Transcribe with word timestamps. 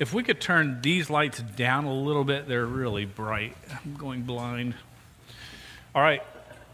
If 0.00 0.12
we 0.12 0.24
could 0.24 0.40
turn 0.40 0.80
these 0.82 1.08
lights 1.08 1.40
down 1.40 1.84
a 1.84 1.94
little 1.94 2.24
bit, 2.24 2.48
they're 2.48 2.66
really 2.66 3.04
bright. 3.04 3.56
I'm 3.84 3.94
going 3.94 4.22
blind. 4.22 4.74
All 5.94 6.02
right. 6.02 6.20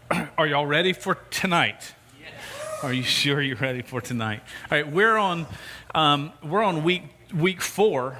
Are 0.37 0.47
y'all 0.47 0.65
ready 0.65 0.93
for 0.93 1.15
tonight? 1.29 1.93
Yes. 2.19 2.83
Are 2.83 2.91
you 2.91 3.03
sure 3.03 3.39
you're 3.39 3.57
ready 3.57 3.83
for 3.83 4.01
tonight? 4.01 4.41
All 4.71 4.77
right, 4.77 4.91
we're 4.91 5.17
on 5.17 5.45
um, 5.93 6.33
we're 6.43 6.63
on 6.63 6.83
week 6.83 7.03
week 7.33 7.61
four 7.61 8.17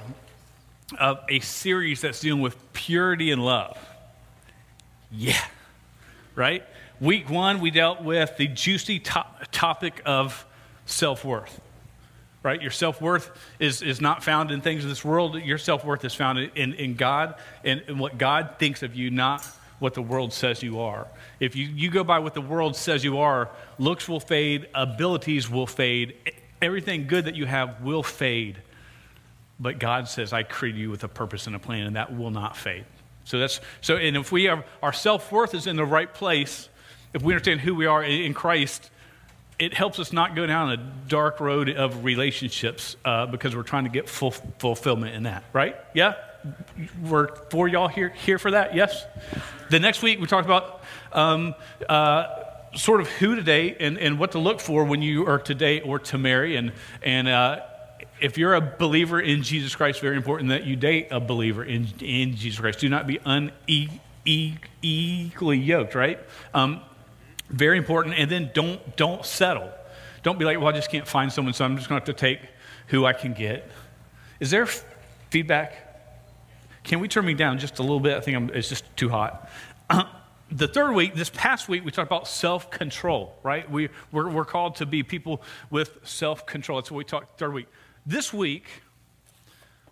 of 1.00 1.18
a 1.28 1.40
series 1.40 2.00
that's 2.02 2.20
dealing 2.20 2.40
with 2.40 2.72
purity 2.72 3.32
and 3.32 3.44
love. 3.44 3.76
Yeah, 5.10 5.44
right. 6.36 6.64
Week 7.00 7.28
one, 7.28 7.60
we 7.60 7.72
dealt 7.72 8.02
with 8.02 8.36
the 8.36 8.46
juicy 8.46 9.00
to- 9.00 9.26
topic 9.50 10.00
of 10.06 10.46
self 10.86 11.24
worth 11.24 11.60
right? 12.42 12.60
Your 12.60 12.70
self 12.70 13.00
worth 13.00 13.30
is, 13.58 13.82
is 13.82 14.00
not 14.00 14.24
found 14.24 14.50
in 14.50 14.60
things 14.60 14.84
of 14.84 14.90
this 14.90 15.04
world. 15.04 15.36
Your 15.36 15.58
self 15.58 15.84
worth 15.84 16.04
is 16.04 16.14
found 16.14 16.38
in, 16.38 16.74
in 16.74 16.94
God 16.94 17.34
and, 17.64 17.82
and 17.86 17.98
what 17.98 18.18
God 18.18 18.56
thinks 18.58 18.82
of 18.82 18.94
you, 18.94 19.10
not 19.10 19.44
what 19.78 19.94
the 19.94 20.02
world 20.02 20.32
says 20.32 20.62
you 20.62 20.80
are. 20.80 21.06
If 21.40 21.56
you, 21.56 21.66
you 21.66 21.90
go 21.90 22.04
by 22.04 22.20
what 22.20 22.34
the 22.34 22.40
world 22.40 22.76
says 22.76 23.02
you 23.02 23.18
are, 23.18 23.50
looks 23.78 24.08
will 24.08 24.20
fade, 24.20 24.68
abilities 24.74 25.50
will 25.50 25.66
fade, 25.66 26.14
everything 26.60 27.08
good 27.08 27.24
that 27.24 27.34
you 27.34 27.46
have 27.46 27.82
will 27.82 28.04
fade. 28.04 28.58
But 29.58 29.78
God 29.78 30.08
says, 30.08 30.32
I 30.32 30.44
created 30.44 30.80
you 30.80 30.90
with 30.90 31.04
a 31.04 31.08
purpose 31.08 31.46
and 31.46 31.56
a 31.56 31.58
plan, 31.58 31.86
and 31.86 31.96
that 31.96 32.16
will 32.16 32.30
not 32.30 32.56
fade. 32.56 32.84
So 33.24 33.38
that's 33.38 33.60
so, 33.80 33.96
and 33.96 34.16
if 34.16 34.32
we 34.32 34.44
have 34.44 34.64
our 34.82 34.92
self 34.92 35.30
worth 35.30 35.54
is 35.54 35.66
in 35.66 35.76
the 35.76 35.84
right 35.84 36.12
place, 36.12 36.68
if 37.12 37.22
we 37.22 37.32
understand 37.32 37.60
who 37.60 37.74
we 37.74 37.86
are 37.86 38.02
in 38.02 38.34
Christ, 38.34 38.90
it 39.62 39.72
helps 39.72 40.00
us 40.00 40.12
not 40.12 40.34
go 40.34 40.44
down 40.44 40.72
a 40.72 40.76
dark 41.06 41.38
road 41.38 41.70
of 41.70 42.04
relationships 42.04 42.96
uh, 43.04 43.26
because 43.26 43.54
we're 43.54 43.62
trying 43.62 43.84
to 43.84 43.90
get 43.90 44.08
full 44.08 44.32
fulfillment 44.32 45.14
in 45.14 45.22
that, 45.22 45.44
right? 45.52 45.76
Yeah? 45.94 46.14
We're 47.00 47.28
for 47.48 47.68
y'all 47.68 47.86
here, 47.86 48.08
here 48.08 48.40
for 48.40 48.50
that? 48.50 48.74
Yes? 48.74 49.04
The 49.70 49.78
next 49.78 50.02
week 50.02 50.20
we 50.20 50.26
talked 50.26 50.46
about 50.46 50.82
um, 51.12 51.54
uh, 51.88 52.26
sort 52.74 53.00
of 53.00 53.08
who 53.08 53.36
today 53.36 53.76
and, 53.78 53.98
and 53.98 54.18
what 54.18 54.32
to 54.32 54.40
look 54.40 54.58
for 54.58 54.82
when 54.82 55.00
you 55.00 55.28
are 55.28 55.38
today 55.38 55.80
or 55.80 56.00
to 56.00 56.18
marry. 56.18 56.56
And, 56.56 56.72
and 57.00 57.28
uh, 57.28 57.60
if 58.20 58.36
you're 58.36 58.54
a 58.54 58.60
believer 58.60 59.20
in 59.20 59.44
Jesus 59.44 59.76
Christ, 59.76 60.00
very 60.00 60.16
important 60.16 60.48
that 60.48 60.64
you 60.64 60.74
date 60.74 61.06
a 61.12 61.20
believer 61.20 61.64
in, 61.64 61.86
in 62.00 62.34
Jesus 62.34 62.58
Christ. 62.58 62.80
Do 62.80 62.88
not 62.88 63.06
be 63.06 63.20
unequally 63.24 64.58
yoked, 65.58 65.94
right? 65.94 66.18
Um, 66.52 66.80
very 67.52 67.78
important. 67.78 68.16
And 68.16 68.30
then 68.30 68.50
don't, 68.54 68.96
don't 68.96 69.24
settle. 69.24 69.70
Don't 70.22 70.38
be 70.38 70.44
like, 70.44 70.58
well, 70.58 70.68
I 70.68 70.72
just 70.72 70.90
can't 70.90 71.06
find 71.06 71.32
someone, 71.32 71.54
so 71.54 71.64
I'm 71.64 71.76
just 71.76 71.88
going 71.88 72.00
to 72.00 72.06
have 72.06 72.16
to 72.16 72.20
take 72.20 72.40
who 72.88 73.04
I 73.04 73.12
can 73.12 73.32
get. 73.32 73.70
Is 74.40 74.50
there 74.50 74.64
f- 74.64 74.84
feedback? 75.30 75.88
Can 76.84 77.00
we 77.00 77.08
turn 77.08 77.24
me 77.24 77.34
down 77.34 77.58
just 77.58 77.78
a 77.78 77.82
little 77.82 78.00
bit? 78.00 78.16
I 78.16 78.20
think 78.20 78.36
I'm, 78.36 78.50
it's 78.50 78.68
just 78.68 78.84
too 78.96 79.08
hot. 79.08 79.48
The 80.54 80.68
third 80.68 80.92
week, 80.92 81.14
this 81.14 81.30
past 81.30 81.66
week, 81.66 81.82
we 81.82 81.90
talked 81.90 82.10
about 82.10 82.28
self 82.28 82.70
control, 82.70 83.38
right? 83.42 83.70
We, 83.70 83.88
we're, 84.10 84.28
we're 84.28 84.44
called 84.44 84.76
to 84.76 84.86
be 84.86 85.02
people 85.02 85.40
with 85.70 85.98
self 86.02 86.44
control. 86.44 86.78
That's 86.78 86.90
what 86.90 86.98
we 86.98 87.04
talked 87.04 87.38
third 87.38 87.54
week. 87.54 87.68
This 88.04 88.34
week, 88.34 88.66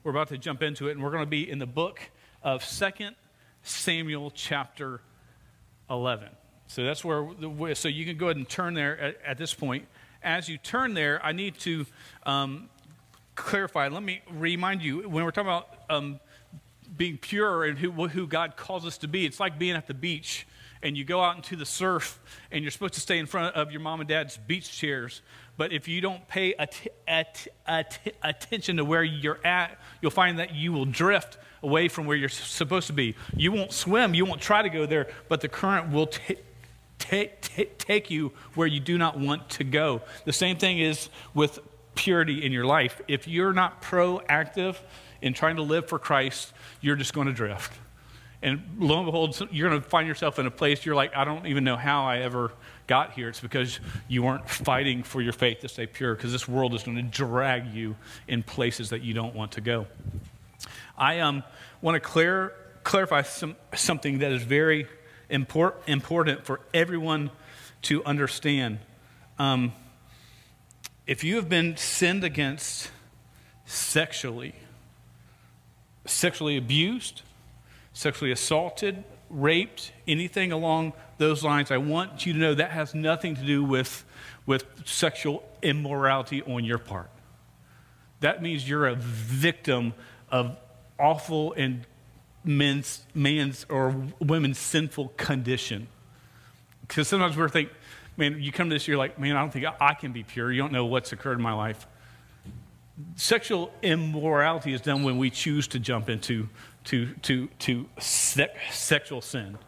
we're 0.02 0.10
about 0.10 0.28
to 0.28 0.36
jump 0.36 0.62
into 0.62 0.88
it, 0.88 0.92
and 0.92 1.02
we're 1.02 1.12
going 1.12 1.22
to 1.22 1.30
be 1.30 1.48
in 1.48 1.60
the 1.60 1.66
book 1.66 2.00
of 2.42 2.62
Second 2.62 3.16
Samuel, 3.62 4.30
chapter 4.32 5.00
11. 5.88 6.28
So 6.70 6.84
that's 6.84 7.04
where, 7.04 7.26
the, 7.36 7.74
so 7.74 7.88
you 7.88 8.06
can 8.06 8.16
go 8.16 8.26
ahead 8.26 8.36
and 8.36 8.48
turn 8.48 8.74
there 8.74 8.96
at, 8.96 9.16
at 9.26 9.38
this 9.38 9.52
point. 9.52 9.88
As 10.22 10.48
you 10.48 10.56
turn 10.56 10.94
there, 10.94 11.20
I 11.20 11.32
need 11.32 11.58
to 11.60 11.84
um, 12.24 12.68
clarify. 13.34 13.88
Let 13.88 14.04
me 14.04 14.22
remind 14.30 14.80
you 14.80 15.08
when 15.08 15.24
we're 15.24 15.32
talking 15.32 15.48
about 15.48 15.68
um, 15.90 16.20
being 16.96 17.18
pure 17.18 17.64
and 17.64 17.76
who, 17.76 17.90
who 17.90 18.28
God 18.28 18.56
calls 18.56 18.86
us 18.86 18.98
to 18.98 19.08
be, 19.08 19.26
it's 19.26 19.40
like 19.40 19.58
being 19.58 19.74
at 19.74 19.88
the 19.88 19.94
beach 19.94 20.46
and 20.80 20.96
you 20.96 21.02
go 21.02 21.20
out 21.20 21.34
into 21.34 21.56
the 21.56 21.66
surf 21.66 22.20
and 22.52 22.62
you're 22.62 22.70
supposed 22.70 22.94
to 22.94 23.00
stay 23.00 23.18
in 23.18 23.26
front 23.26 23.56
of 23.56 23.72
your 23.72 23.80
mom 23.80 23.98
and 23.98 24.08
dad's 24.08 24.36
beach 24.36 24.70
chairs. 24.70 25.22
But 25.56 25.72
if 25.72 25.88
you 25.88 26.00
don't 26.00 26.26
pay 26.28 26.54
at, 26.54 26.80
at, 27.08 27.48
at, 27.66 27.98
attention 28.22 28.76
to 28.76 28.84
where 28.84 29.02
you're 29.02 29.44
at, 29.44 29.76
you'll 30.00 30.12
find 30.12 30.38
that 30.38 30.54
you 30.54 30.72
will 30.72 30.86
drift 30.86 31.36
away 31.64 31.88
from 31.88 32.06
where 32.06 32.16
you're 32.16 32.28
supposed 32.28 32.86
to 32.86 32.92
be. 32.92 33.16
You 33.36 33.50
won't 33.50 33.72
swim, 33.72 34.14
you 34.14 34.24
won't 34.24 34.40
try 34.40 34.62
to 34.62 34.70
go 34.70 34.86
there, 34.86 35.08
but 35.28 35.40
the 35.40 35.48
current 35.48 35.90
will 35.90 36.08
take, 37.00 37.78
take, 37.78 38.10
you 38.10 38.32
where 38.54 38.68
you 38.68 38.78
do 38.78 38.96
not 38.96 39.18
want 39.18 39.48
to 39.50 39.64
go. 39.64 40.02
The 40.24 40.32
same 40.32 40.56
thing 40.56 40.78
is 40.78 41.08
with 41.34 41.58
purity 41.96 42.44
in 42.44 42.52
your 42.52 42.64
life. 42.64 43.00
If 43.08 43.26
you're 43.26 43.52
not 43.52 43.82
proactive 43.82 44.76
in 45.20 45.34
trying 45.34 45.56
to 45.56 45.62
live 45.62 45.88
for 45.88 45.98
Christ, 45.98 46.52
you're 46.80 46.96
just 46.96 47.12
going 47.12 47.26
to 47.26 47.32
drift. 47.32 47.72
And 48.42 48.62
lo 48.78 48.96
and 48.96 49.06
behold, 49.06 49.48
you're 49.50 49.68
going 49.68 49.82
to 49.82 49.86
find 49.86 50.08
yourself 50.08 50.38
in 50.38 50.46
a 50.46 50.50
place 50.50 50.86
you're 50.86 50.94
like, 50.94 51.14
I 51.14 51.24
don't 51.24 51.46
even 51.46 51.64
know 51.64 51.76
how 51.76 52.06
I 52.06 52.18
ever 52.18 52.52
got 52.86 53.12
here. 53.12 53.28
It's 53.28 53.40
because 53.40 53.80
you 54.08 54.22
weren't 54.22 54.48
fighting 54.48 55.02
for 55.02 55.20
your 55.20 55.34
faith 55.34 55.60
to 55.60 55.68
stay 55.68 55.86
pure, 55.86 56.14
because 56.14 56.32
this 56.32 56.48
world 56.48 56.74
is 56.74 56.82
going 56.82 56.96
to 56.96 57.02
drag 57.02 57.74
you 57.74 57.96
in 58.28 58.42
places 58.42 58.90
that 58.90 59.02
you 59.02 59.12
don't 59.12 59.34
want 59.34 59.52
to 59.52 59.60
go. 59.60 59.86
I 60.96 61.20
um, 61.20 61.42
want 61.82 61.96
to 61.96 62.00
clear, 62.00 62.54
clarify 62.82 63.22
some, 63.22 63.56
something 63.74 64.20
that 64.20 64.32
is 64.32 64.42
very 64.42 64.86
import, 65.30 65.82
important 65.86 66.44
for 66.44 66.60
everyone 66.74 67.30
to 67.82 68.04
understand. 68.04 68.78
Um, 69.38 69.72
if 71.06 71.24
you 71.24 71.36
have 71.36 71.48
been 71.48 71.76
sinned 71.76 72.24
against 72.24 72.90
sexually, 73.64 74.54
sexually 76.06 76.56
abused, 76.56 77.22
sexually 77.92 78.32
assaulted, 78.32 79.02
raped, 79.28 79.92
anything 80.06 80.52
along 80.52 80.92
those 81.18 81.42
lines, 81.42 81.70
I 81.70 81.78
want 81.78 82.26
you 82.26 82.32
to 82.32 82.38
know 82.38 82.54
that 82.54 82.70
has 82.70 82.94
nothing 82.94 83.36
to 83.36 83.42
do 83.42 83.64
with, 83.64 84.04
with 84.46 84.64
sexual 84.84 85.42
immorality 85.62 86.42
on 86.42 86.64
your 86.64 86.78
part. 86.78 87.10
That 88.20 88.42
means 88.42 88.68
you're 88.68 88.86
a 88.86 88.94
victim 88.94 89.94
of 90.30 90.56
awful 90.98 91.54
and 91.54 91.86
men's, 92.44 93.04
man's 93.14 93.66
or 93.68 93.94
women's 94.18 94.58
sinful 94.58 95.12
condition. 95.16 95.88
Because 96.82 97.08
sometimes 97.08 97.36
we're 97.36 97.48
thinking, 97.48 97.74
man, 98.16 98.40
you 98.40 98.52
come 98.52 98.68
to 98.68 98.74
this, 98.74 98.88
you're 98.88 98.96
like, 98.96 99.18
man, 99.18 99.36
I 99.36 99.40
don't 99.40 99.52
think 99.52 99.66
I 99.80 99.94
can 99.94 100.12
be 100.12 100.22
pure. 100.22 100.50
You 100.50 100.60
don't 100.60 100.72
know 100.72 100.86
what's 100.86 101.12
occurred 101.12 101.38
in 101.38 101.42
my 101.42 101.52
life. 101.52 101.86
Sexual 103.16 103.72
immorality 103.82 104.72
is 104.72 104.80
done 104.80 105.04
when 105.04 105.16
we 105.16 105.30
choose 105.30 105.66
to 105.68 105.78
jump 105.78 106.10
into 106.10 106.48
to, 106.84 107.14
to, 107.22 107.48
to 107.60 107.88
se- 107.98 108.54
sexual 108.70 109.20
sin. 109.20 109.58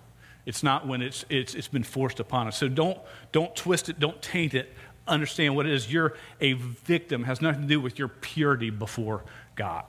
It's 0.45 0.63
not 0.63 0.87
when 0.87 1.03
it's, 1.03 1.25
it's, 1.29 1.55
it's 1.55 1.69
been 1.69 1.85
forced 1.85 2.21
upon 2.21 2.49
us. 2.49 2.57
So 2.57 2.69
don't, 2.69 2.99
don't 3.31 3.55
twist 3.55 3.89
it, 3.89 4.01
don't 4.01 4.21
taint 4.21 4.55
it. 4.55 4.75
Understand 5.07 5.57
what 5.57 5.67
it 5.67 5.73
is. 5.73 5.93
You're 5.93 6.15
a 6.41 6.55
victim, 6.55 7.23
it 7.23 7.27
has 7.27 7.41
nothing 7.41 7.63
to 7.63 7.69
do 7.69 7.81
with 7.81 7.99
your 7.99 8.09
purity 8.09 8.71
before 8.71 9.23
God. 9.55 9.85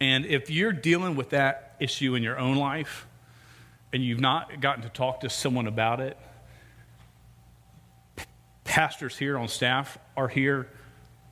And 0.00 0.24
if 0.24 0.48
you're 0.50 0.72
dealing 0.72 1.14
with 1.14 1.30
that 1.30 1.76
issue 1.78 2.14
in 2.14 2.22
your 2.22 2.38
own 2.38 2.56
life 2.56 3.06
and 3.92 4.02
you've 4.02 4.20
not 4.20 4.60
gotten 4.60 4.82
to 4.82 4.88
talk 4.88 5.20
to 5.20 5.30
someone 5.30 5.66
about 5.66 6.00
it, 6.00 6.16
pastors 8.64 9.18
here 9.18 9.36
on 9.36 9.48
staff 9.48 9.98
are 10.16 10.28
here. 10.28 10.68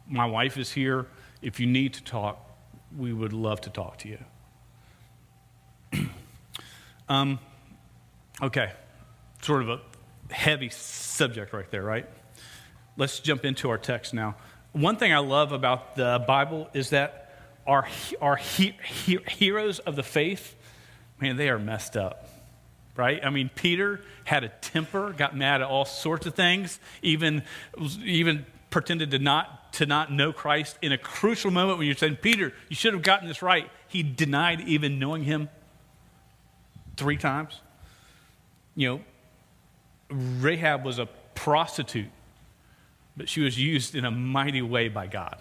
My 0.06 0.26
wife 0.26 0.58
is 0.58 0.70
here. 0.72 1.06
If 1.40 1.60
you 1.60 1.66
need 1.66 1.94
to 1.94 2.04
talk, 2.04 2.44
we 2.96 3.12
would 3.12 3.32
love 3.32 3.60
to 3.62 3.70
talk 3.70 3.98
to 3.98 4.08
you. 4.08 4.18
um, 7.08 7.38
okay, 8.42 8.72
sort 9.40 9.62
of 9.62 9.68
a 9.70 9.80
heavy 10.30 10.68
subject 10.68 11.54
right 11.54 11.70
there, 11.70 11.82
right? 11.82 12.06
Let's 12.98 13.20
jump 13.20 13.44
into 13.44 13.70
our 13.70 13.78
text 13.78 14.12
now. 14.12 14.36
One 14.72 14.96
thing 14.96 15.14
I 15.14 15.18
love 15.18 15.52
about 15.52 15.96
the 15.96 16.22
Bible 16.26 16.68
is 16.74 16.90
that 16.90 17.27
our, 17.68 17.86
our 18.20 18.36
he, 18.36 18.74
he, 19.04 19.18
heroes 19.28 19.78
of 19.80 19.94
the 19.94 20.02
faith, 20.02 20.56
man, 21.20 21.36
they 21.36 21.50
are 21.50 21.58
messed 21.58 21.96
up, 21.96 22.26
right? 22.96 23.20
I 23.22 23.28
mean, 23.28 23.50
Peter 23.54 24.00
had 24.24 24.42
a 24.42 24.48
temper, 24.48 25.12
got 25.12 25.36
mad 25.36 25.60
at 25.60 25.68
all 25.68 25.84
sorts 25.84 26.26
of 26.26 26.34
things, 26.34 26.80
even, 27.02 27.42
even 28.02 28.46
pretended 28.70 29.10
to 29.10 29.18
not, 29.18 29.74
to 29.74 29.86
not 29.86 30.10
know 30.10 30.32
Christ 30.32 30.78
in 30.80 30.92
a 30.92 30.98
crucial 30.98 31.50
moment 31.50 31.78
when 31.78 31.86
you're 31.86 31.96
saying, 31.96 32.16
Peter, 32.16 32.54
you 32.70 32.74
should 32.74 32.94
have 32.94 33.02
gotten 33.02 33.28
this 33.28 33.42
right. 33.42 33.70
He 33.86 34.02
denied 34.02 34.62
even 34.62 34.98
knowing 34.98 35.24
him 35.24 35.50
three 36.96 37.18
times. 37.18 37.60
You 38.76 38.88
know, 38.88 39.00
Rahab 40.40 40.84
was 40.84 40.98
a 40.98 41.06
prostitute, 41.34 42.10
but 43.14 43.28
she 43.28 43.42
was 43.42 43.58
used 43.58 43.94
in 43.94 44.06
a 44.06 44.10
mighty 44.10 44.62
way 44.62 44.88
by 44.88 45.06
God. 45.06 45.36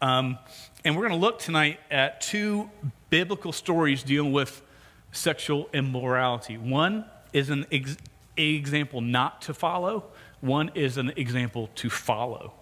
Um, 0.00 0.38
and 0.84 0.94
we're 0.94 1.08
going 1.08 1.18
to 1.18 1.26
look 1.26 1.38
tonight 1.38 1.80
at 1.90 2.20
two 2.20 2.70
biblical 3.08 3.52
stories 3.52 4.02
dealing 4.02 4.32
with 4.32 4.62
sexual 5.12 5.68
immorality. 5.72 6.58
One 6.58 7.06
is 7.32 7.48
an 7.48 7.66
ex- 7.72 7.96
example 8.36 9.00
not 9.00 9.42
to 9.42 9.54
follow, 9.54 10.04
one 10.40 10.70
is 10.74 10.98
an 10.98 11.12
example 11.16 11.70
to 11.76 11.88
follow. 11.88 12.52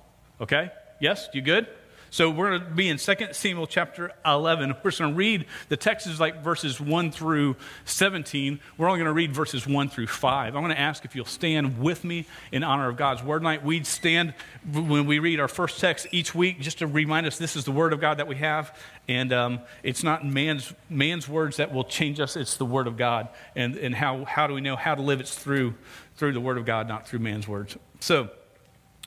Okay? 0.41 0.71
Yes? 1.01 1.29
You 1.35 1.43
good? 1.43 1.67
So 2.13 2.29
we're 2.29 2.51
going 2.51 2.61
to 2.61 2.75
be 2.75 2.91
in 2.91 2.99
2 2.99 3.15
Samuel 3.33 3.67
chapter 3.67 4.13
11. 4.27 4.75
We're 4.85 4.91
just 4.91 5.01
going 5.01 5.13
to 5.13 5.17
read 5.17 5.47
the 5.71 5.79
text 5.79 6.07
is 6.07 6.21
like 6.21 6.45
verses 6.45 6.79
1 6.79 7.11
through 7.11 7.57
17. 7.87 8.61
We're 8.77 8.87
only 8.87 8.99
going 8.99 9.07
to 9.07 9.15
read 9.15 9.35
verses 9.35 9.67
1 9.67 9.89
through 9.89 10.09
5. 10.09 10.55
I'm 10.55 10.63
going 10.63 10.75
to 10.75 10.79
ask 10.79 11.07
if 11.07 11.17
you'll 11.17 11.25
stand 11.25 11.79
with 11.79 12.05
me 12.05 12.27
in 12.53 12.65
honor 12.65 12.91
of 12.91 12.99
God's 12.99 13.23
word 13.23 13.43
night. 13.43 13.65
We'd 13.65 13.87
stand 13.87 14.35
when 14.71 15.07
we 15.07 15.21
read 15.21 15.41
our 15.41 15.49
first 15.49 15.81
text 15.81 16.07
each 16.11 16.35
week 16.35 16.61
just 16.61 16.81
to 16.81 16.87
remind 16.87 17.27
us 17.27 17.39
this 17.39 17.57
is 17.57 17.65
the 17.65 17.73
word 17.73 17.95
of 17.95 18.01
God 18.03 18.19
that 18.19 18.29
we 18.29 18.37
have. 18.37 18.79
And 19.09 19.33
um, 19.33 19.61
it's 19.83 20.03
not 20.03 20.23
man's, 20.23 20.71
man's 20.91 21.27
words 21.31 21.57
that 21.57 21.73
will 21.73 21.85
change 21.85 22.21
us, 22.21 22.37
it's 22.37 22.59
the 22.59 22.67
word 22.67 22.89
of 22.89 22.99
God. 22.99 23.31
And, 23.57 23.75
and 23.77 23.95
how, 23.95 24.27
how 24.27 24.47
do 24.47 24.53
we 24.53 24.61
know 24.61 24.77
how 24.77 24.95
to 24.95 25.01
live? 25.01 25.21
It's 25.21 25.35
through, 25.35 25.73
through 26.17 26.35
the 26.35 26.41
word 26.43 26.59
of 26.59 26.67
God, 26.67 26.89
not 26.89 27.09
through 27.09 27.21
man's 27.21 27.49
words. 27.49 27.79
So, 28.01 28.29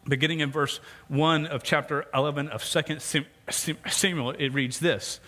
beginning 0.08 0.40
in 0.40 0.52
verse 0.52 0.80
1 1.08 1.48
of 1.48 1.64
chapter 1.64 2.06
11 2.14 2.50
of 2.50 2.64
2 2.64 3.26
Samuel, 3.90 4.32
it 4.32 4.54
reads 4.54 4.80
this 4.80 5.20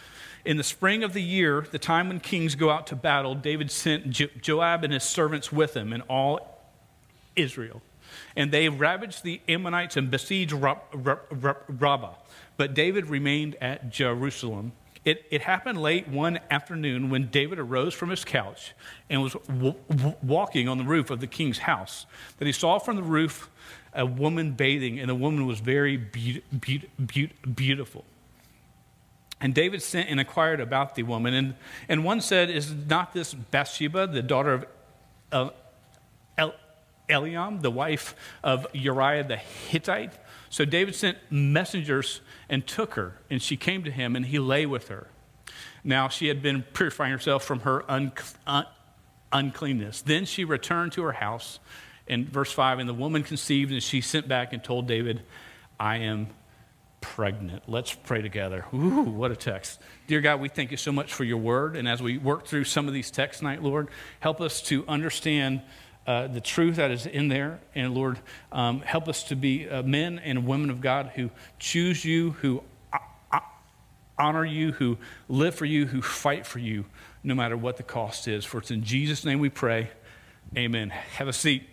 In 0.46 0.58
the 0.58 0.64
spring 0.64 1.04
of 1.04 1.14
the 1.14 1.22
year, 1.22 1.68
the 1.72 1.80
time 1.80 2.10
when 2.10 2.20
kings 2.20 2.56
go 2.56 2.70
out 2.70 2.88
to 2.88 2.96
battle, 2.96 3.36
David 3.36 3.72
sent 3.72 4.10
Joab 4.10 4.84
and 4.84 4.94
his 4.94 5.04
servants 5.04 5.52
with 5.52 5.76
him 5.76 5.94
and 5.94 6.04
all 6.10 6.62
Israel. 7.36 7.82
And 8.36 8.52
they 8.52 8.70
ravaged 8.70 9.24
the 9.24 9.42
Ammonites 9.48 9.98
and 9.98 10.10
besieged 10.10 10.54
Rabbah. 10.54 12.14
But 12.56 12.74
David 12.74 13.08
remained 13.08 13.56
at 13.62 13.90
Jerusalem. 13.92 14.72
It, 15.04 15.26
it, 15.32 15.42
happened 15.42 15.82
late 15.82 16.08
one 16.08 16.40
afternoon 16.52 17.10
when 17.10 17.30
David 17.30 17.60
arose 17.60 17.94
from 17.94 18.10
his 18.10 18.26
couch 18.26 18.74
and 19.10 19.22
was 19.22 19.34
w- 19.48 19.76
w- 19.90 20.16
walking 20.22 20.68
on 20.68 20.78
the 20.78 20.84
roof 20.84 21.10
of 21.10 21.22
the 21.22 21.28
king's 21.28 21.60
house 21.60 22.06
that 22.40 22.46
he 22.46 22.52
saw 22.52 22.78
from 22.78 22.98
the 22.98 23.04
roof 23.04 23.50
a 23.94 24.06
woman 24.06 24.52
bathing, 24.52 25.00
and 25.00 25.10
the 25.10 25.16
woman 25.16 25.46
was 25.46 25.60
very 25.60 25.98
be- 25.98 26.42
be- 26.60 26.90
be- 27.06 27.32
beautiful. 27.56 28.06
And 29.40 29.54
David 29.54 29.82
sent 29.82 30.10
and 30.10 30.20
inquired 30.20 30.60
about 30.60 30.96
the 30.96 31.04
woman. 31.04 31.34
And, 31.34 31.56
and 31.88 32.04
one 32.04 32.22
said, 32.22 32.50
Is 32.50 32.74
not 32.74 33.14
this 33.14 33.34
Bathsheba, 33.34 34.08
the 34.08 34.24
daughter 34.24 34.54
of 34.54 34.66
uh, 35.32 35.50
El- 36.38 36.56
Eliam, 37.08 37.62
the 37.62 37.72
wife 37.72 38.16
of 38.44 38.66
Uriah 38.74 39.24
the 39.24 39.38
Hittite? 39.38 40.14
So 40.50 40.66
David 40.66 40.96
sent 40.96 41.18
messengers 41.30 42.22
and 42.50 42.66
took 42.66 42.96
her, 42.96 43.18
and 43.30 43.42
she 43.42 43.58
came 43.58 43.84
to 43.84 43.92
him, 43.92 44.16
and 44.16 44.26
he 44.26 44.40
lay 44.40 44.66
with 44.66 44.88
her. 44.88 45.08
Now 45.84 46.08
she 46.10 46.28
had 46.28 46.42
been 46.42 46.64
purifying 46.74 47.12
herself 47.12 47.44
from 47.44 47.62
her 47.62 47.90
un- 47.90 48.14
un- 48.48 48.66
uncleanness. 49.32 50.02
Then 50.02 50.26
she 50.26 50.44
returned 50.46 50.94
to 50.94 51.04
her 51.04 51.14
house 51.14 51.60
in 52.08 52.26
verse 52.26 52.52
5 52.52 52.80
and 52.80 52.90
the 52.90 52.94
woman 52.94 53.24
conceived 53.24 53.72
and 53.72 53.84
she 53.84 54.02
sent 54.02 54.28
back 54.28 54.54
and 54.54 54.64
told 54.64 54.88
david 54.88 55.22
i 55.80 55.98
am 55.98 56.28
pregnant. 57.02 57.64
Let's 57.68 57.94
pray 57.94 58.22
together. 58.22 58.66
Ooh, 58.74 59.04
what 59.04 59.32
a 59.32 59.36
text. 59.36 59.80
Dear 60.08 60.22
god 60.22 60.40
we 60.40 60.50
thank 60.50 60.72
you 60.72 60.78
so 60.78 60.92
much 60.92 61.14
for 61.14 61.24
your 61.24 61.38
word. 61.38 61.76
And 61.76 61.88
as 61.88 62.02
we 62.02 62.18
work 62.18 62.48
through 62.48 62.64
some 62.66 62.88
of 62.88 62.94
these 62.94 63.12
texts 63.12 63.40
tonight 63.40 63.62
lord 63.62 63.90
help 64.20 64.42
us 64.42 64.62
to 64.64 64.86
understand 64.88 65.62
uh, 66.06 66.28
the 66.28 66.42
truth 66.42 66.78
that 66.78 66.92
is 66.92 67.06
in 67.06 67.28
there. 67.28 67.60
And 67.76 67.94
lord 67.94 68.20
um, 68.52 68.82
help 68.82 69.08
us 69.08 69.24
to 69.24 69.36
be 69.36 69.70
uh, 69.70 69.84
men 69.84 70.20
and 70.20 70.48
women 70.48 70.70
of 70.70 70.82
god 70.82 71.12
who 71.16 71.30
choose 71.60 72.04
you 72.04 72.32
who 72.32 72.64
honor 74.20 74.46
you 74.46 74.72
who 74.72 74.98
live 75.30 75.54
for 75.54 75.66
you 75.66 75.86
who 75.86 76.02
fight 76.02 76.46
for 76.46 76.58
you 76.58 76.86
no 77.24 77.36
matter 77.36 77.56
what 77.56 77.78
the 77.78 77.84
cost 77.84 78.28
is. 78.28 78.44
For 78.44 78.58
it's 78.58 78.72
in 78.72 78.84
jesus 78.84 79.24
name 79.24 79.40
we 79.40 79.50
pray. 79.50 79.92
Amen. 80.56 80.90
Have 80.90 81.28
a 81.28 81.34
seat 81.34 81.64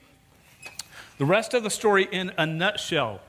the 1.19 1.25
rest 1.25 1.55
of 1.55 1.63
the 1.63 1.71
story 1.71 2.09
in 2.11 2.33
a 2.37 2.47
nutshell 2.47 3.21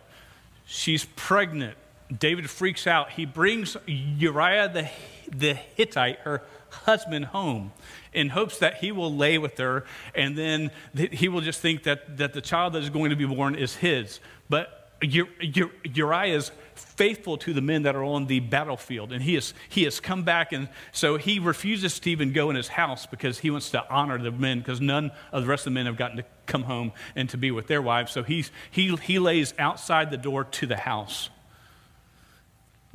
she's 0.65 1.05
pregnant. 1.15 1.77
David 2.15 2.49
freaks 2.49 2.85
out. 2.85 3.11
He 3.11 3.25
brings 3.25 3.77
Uriah 3.87 4.69
the, 4.69 4.89
the 5.35 5.53
Hittite, 5.53 6.19
her 6.19 6.43
husband, 6.69 7.25
home 7.25 7.71
in 8.13 8.29
hopes 8.29 8.59
that 8.59 8.75
he 8.75 8.91
will 8.91 9.13
lay 9.13 9.37
with 9.37 9.57
her 9.57 9.85
and 10.13 10.37
then 10.37 10.71
he 10.93 11.29
will 11.29 11.41
just 11.41 11.61
think 11.61 11.83
that, 11.83 12.17
that 12.17 12.33
the 12.33 12.41
child 12.41 12.73
that 12.73 12.83
is 12.83 12.89
going 12.89 13.09
to 13.09 13.15
be 13.15 13.25
born 13.25 13.55
is 13.55 13.75
his. 13.75 14.19
But 14.49 14.91
Uriah 15.01 16.35
is 16.35 16.51
faithful 16.75 17.37
to 17.39 17.53
the 17.53 17.61
men 17.61 17.83
that 17.83 17.95
are 17.95 18.03
on 18.03 18.27
the 18.27 18.39
battlefield. 18.39 19.11
And 19.11 19.23
he 19.23 19.33
has, 19.35 19.53
he 19.69 19.83
has 19.83 19.99
come 19.99 20.23
back, 20.23 20.51
and 20.51 20.69
so 20.91 21.17
he 21.17 21.39
refuses 21.39 21.99
to 22.01 22.11
even 22.11 22.33
go 22.33 22.49
in 22.49 22.55
his 22.55 22.67
house 22.67 23.05
because 23.05 23.39
he 23.39 23.49
wants 23.49 23.71
to 23.71 23.89
honor 23.89 24.17
the 24.17 24.31
men, 24.31 24.59
because 24.59 24.81
none 24.81 25.11
of 25.31 25.43
the 25.43 25.49
rest 25.49 25.61
of 25.61 25.73
the 25.73 25.75
men 25.75 25.85
have 25.85 25.97
gotten 25.97 26.17
to 26.17 26.25
come 26.45 26.63
home 26.63 26.91
and 27.15 27.29
to 27.29 27.37
be 27.37 27.51
with 27.51 27.67
their 27.67 27.81
wives. 27.81 28.11
So 28.11 28.23
he's, 28.23 28.51
he, 28.69 28.95
he 28.97 29.19
lays 29.19 29.53
outside 29.57 30.11
the 30.11 30.17
door 30.17 30.43
to 30.43 30.65
the 30.67 30.77
house. 30.77 31.29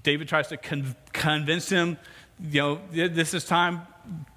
David 0.03 0.29
tries 0.29 0.49
to 0.49 0.57
con- 0.57 0.97
convince 1.13 1.69
him, 1.69 1.99
you 2.41 2.61
know, 2.61 2.81
this 2.91 3.35
is 3.35 3.45
time, 3.45 3.83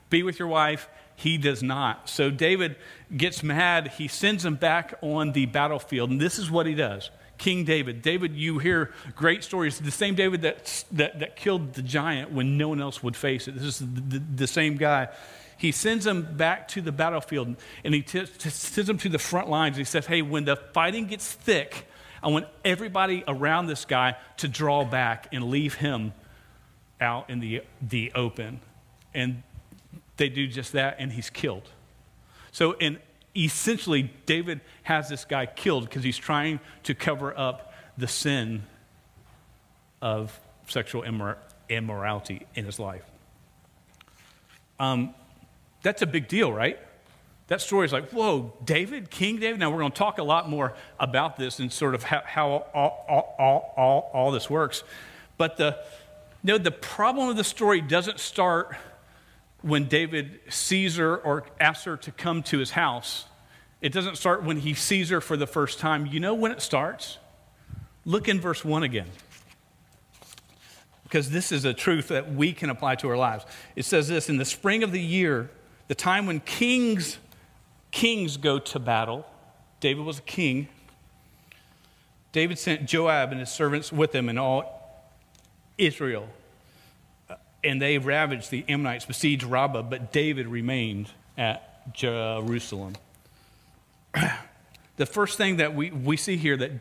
be 0.10 0.24
with 0.24 0.40
your 0.40 0.48
wife. 0.48 0.90
He 1.16 1.38
does 1.38 1.62
not. 1.64 2.10
So 2.10 2.32
David 2.32 2.76
gets 3.16 3.44
mad. 3.44 3.94
He 3.98 4.08
sends 4.08 4.44
him 4.44 4.56
back 4.56 4.96
on 5.02 5.32
the 5.32 5.46
battlefield, 5.46 6.10
and 6.10 6.20
this 6.20 6.40
is 6.40 6.50
what 6.50 6.66
he 6.66 6.74
does. 6.74 7.12
King 7.38 7.66
David. 7.66 8.02
David, 8.02 8.36
you 8.36 8.60
hear 8.60 8.92
great 9.16 9.44
stories. 9.44 9.80
The 9.80 9.92
same 9.92 10.16
David 10.16 10.44
that, 10.44 10.84
that, 10.92 11.20
that 11.20 11.36
killed 11.36 11.74
the 11.74 11.82
giant 11.82 12.32
when 12.32 12.58
no 12.58 12.70
one 12.70 12.82
else 12.82 13.04
would 13.04 13.16
face 13.16 13.48
it. 13.48 13.56
This 13.56 13.64
is 13.64 13.80
the, 13.80 14.20
the, 14.20 14.48
same 14.48 14.78
guy. 14.78 15.10
He 15.58 15.72
sends 15.72 16.06
him 16.06 16.36
back 16.38 16.68
to 16.70 16.82
the 16.82 16.92
battlefield 16.92 17.56
and 17.84 17.94
he 17.94 18.02
t- 18.02 18.26
t- 18.26 18.50
sends 18.50 18.90
him 18.90 18.98
to 19.00 19.10
the 19.10 19.20
front 19.20 19.50
lines. 19.50 19.78
He 19.78 19.84
says, 19.84 20.06
Hey, 20.06 20.22
when 20.22 20.46
the 20.46 20.56
fighting 20.56 21.08
gets 21.08 21.32
thick, 21.32 21.88
I 22.22 22.30
want 22.30 22.48
everybody 22.64 23.24
around 23.28 23.68
this 23.68 23.84
guy 23.84 24.16
to 24.38 24.48
draw 24.48 24.86
back 24.86 25.28
and 25.34 25.50
leave 25.50 25.76
him 25.76 26.14
out 27.02 27.30
in 27.30 27.40
the, 27.40 27.64
the 27.82 28.12
open. 28.16 28.62
And 29.14 29.44
they 30.18 30.30
do 30.30 30.48
just 30.48 30.72
that, 30.72 30.96
and 31.00 31.12
he's 31.12 31.30
killed. 31.30 31.70
So, 32.52 32.74
in 32.74 33.00
essentially, 33.36 34.12
David 34.26 34.62
has 34.84 35.10
this 35.10 35.26
guy 35.26 35.46
killed 35.46 35.86
because 35.86 36.04
he's 36.04 36.18
trying 36.18 36.60
to 36.84 36.94
cover 36.94 37.38
up 37.38 37.74
the 37.98 38.08
sin 38.08 38.64
of 40.02 40.40
sexual 40.68 41.04
immor- 41.04 41.38
immorality 41.70 42.46
in 42.56 42.66
his 42.66 42.80
life. 42.80 43.04
Um, 44.80 45.14
that's 45.82 46.02
a 46.02 46.08
big 46.08 46.28
deal, 46.28 46.52
right? 46.52 46.80
That 47.48 47.62
story 47.62 47.86
is 47.86 47.94
like, 47.94 48.12
whoa, 48.12 48.54
David, 48.64 49.10
King 49.10 49.40
David. 49.40 49.60
Now, 49.60 49.70
we're 49.70 49.80
going 49.80 49.92
to 49.92 49.98
talk 49.98 50.18
a 50.18 50.24
lot 50.24 50.50
more 50.50 50.74
about 51.00 51.38
this 51.38 51.60
and 51.60 51.72
sort 51.72 51.94
of 51.94 52.04
how, 52.04 52.22
how 52.26 52.50
all, 52.74 53.06
all, 53.08 53.36
all, 53.38 53.74
all, 53.78 54.12
all 54.14 54.32
this 54.32 54.50
works. 54.50 54.84
But 55.38 55.58
the, 55.58 55.78
know, 56.44 56.58
the 56.58 56.72
problem 56.72 57.30
of 57.30 57.36
the 57.36 57.44
story 57.44 57.82
doesn't 57.82 58.20
start 58.20 58.76
when 59.64 59.86
David 59.86 60.42
sees 60.50 60.98
her 60.98 61.18
or 61.18 61.46
asks 61.60 61.86
her 61.86 61.98
to 61.98 62.12
come 62.12 62.44
to 62.44 62.60
his 62.60 62.72
house. 62.72 63.26
It 63.82 63.94
doesn't 63.94 64.18
start 64.18 64.44
when 64.44 64.58
he 64.58 64.74
sees 64.74 65.10
her 65.10 65.22
for 65.22 65.36
the 65.36 65.48
first 65.48 65.80
time. 65.80 66.06
You 66.06 66.20
know 66.20 66.34
when 66.34 66.52
it 66.52 66.62
starts? 66.62 67.18
Look 68.06 68.28
in 68.28 68.40
verse 68.40 68.64
1 68.64 68.84
again. 68.84 69.08
Because 71.04 71.30
this 71.30 71.52
is 71.52 71.64
a 71.64 71.74
truth 71.74 72.10
that 72.10 72.34
we 72.34 72.52
can 72.52 72.70
apply 72.70 72.96
to 72.96 73.10
our 73.10 73.18
lives. 73.18 73.46
It 73.76 73.86
says 73.86 74.10
this 74.10 74.30
in 74.30 74.38
the 74.38 74.46
spring 74.46 74.84
of 74.84 74.92
the 74.92 75.02
year, 75.02 75.50
the 75.88 75.96
time 75.96 76.28
when 76.28 76.40
kings 76.42 77.18
kings 77.92 78.38
go 78.38 78.60
to 78.60 78.80
battle. 78.80 79.26
David 79.80 80.04
was 80.04 80.18
a 80.18 80.24
king. 80.24 80.68
David 82.32 82.58
sent 82.58 82.86
Joab 82.86 83.32
and 83.32 83.40
his 83.40 83.52
servants 83.52 83.92
with 83.92 84.14
him 84.14 84.28
and 84.28 84.40
all 84.40 85.14
Israel 85.78 86.28
and 87.64 87.82
they 87.82 87.98
ravaged 87.98 88.52
the 88.52 88.66
Ammonites, 88.68 89.06
besieged 89.06 89.44
Rabbah, 89.44 89.84
but 89.84 90.12
David 90.12 90.48
remained 90.48 91.10
at 91.38 91.94
Jerusalem. 91.94 92.94
the 94.98 95.06
first 95.06 95.38
thing 95.38 95.58
that 95.58 95.74
we, 95.74 95.92
we 95.92 96.18
see 96.18 96.38
here 96.38 96.58
that 96.58 96.72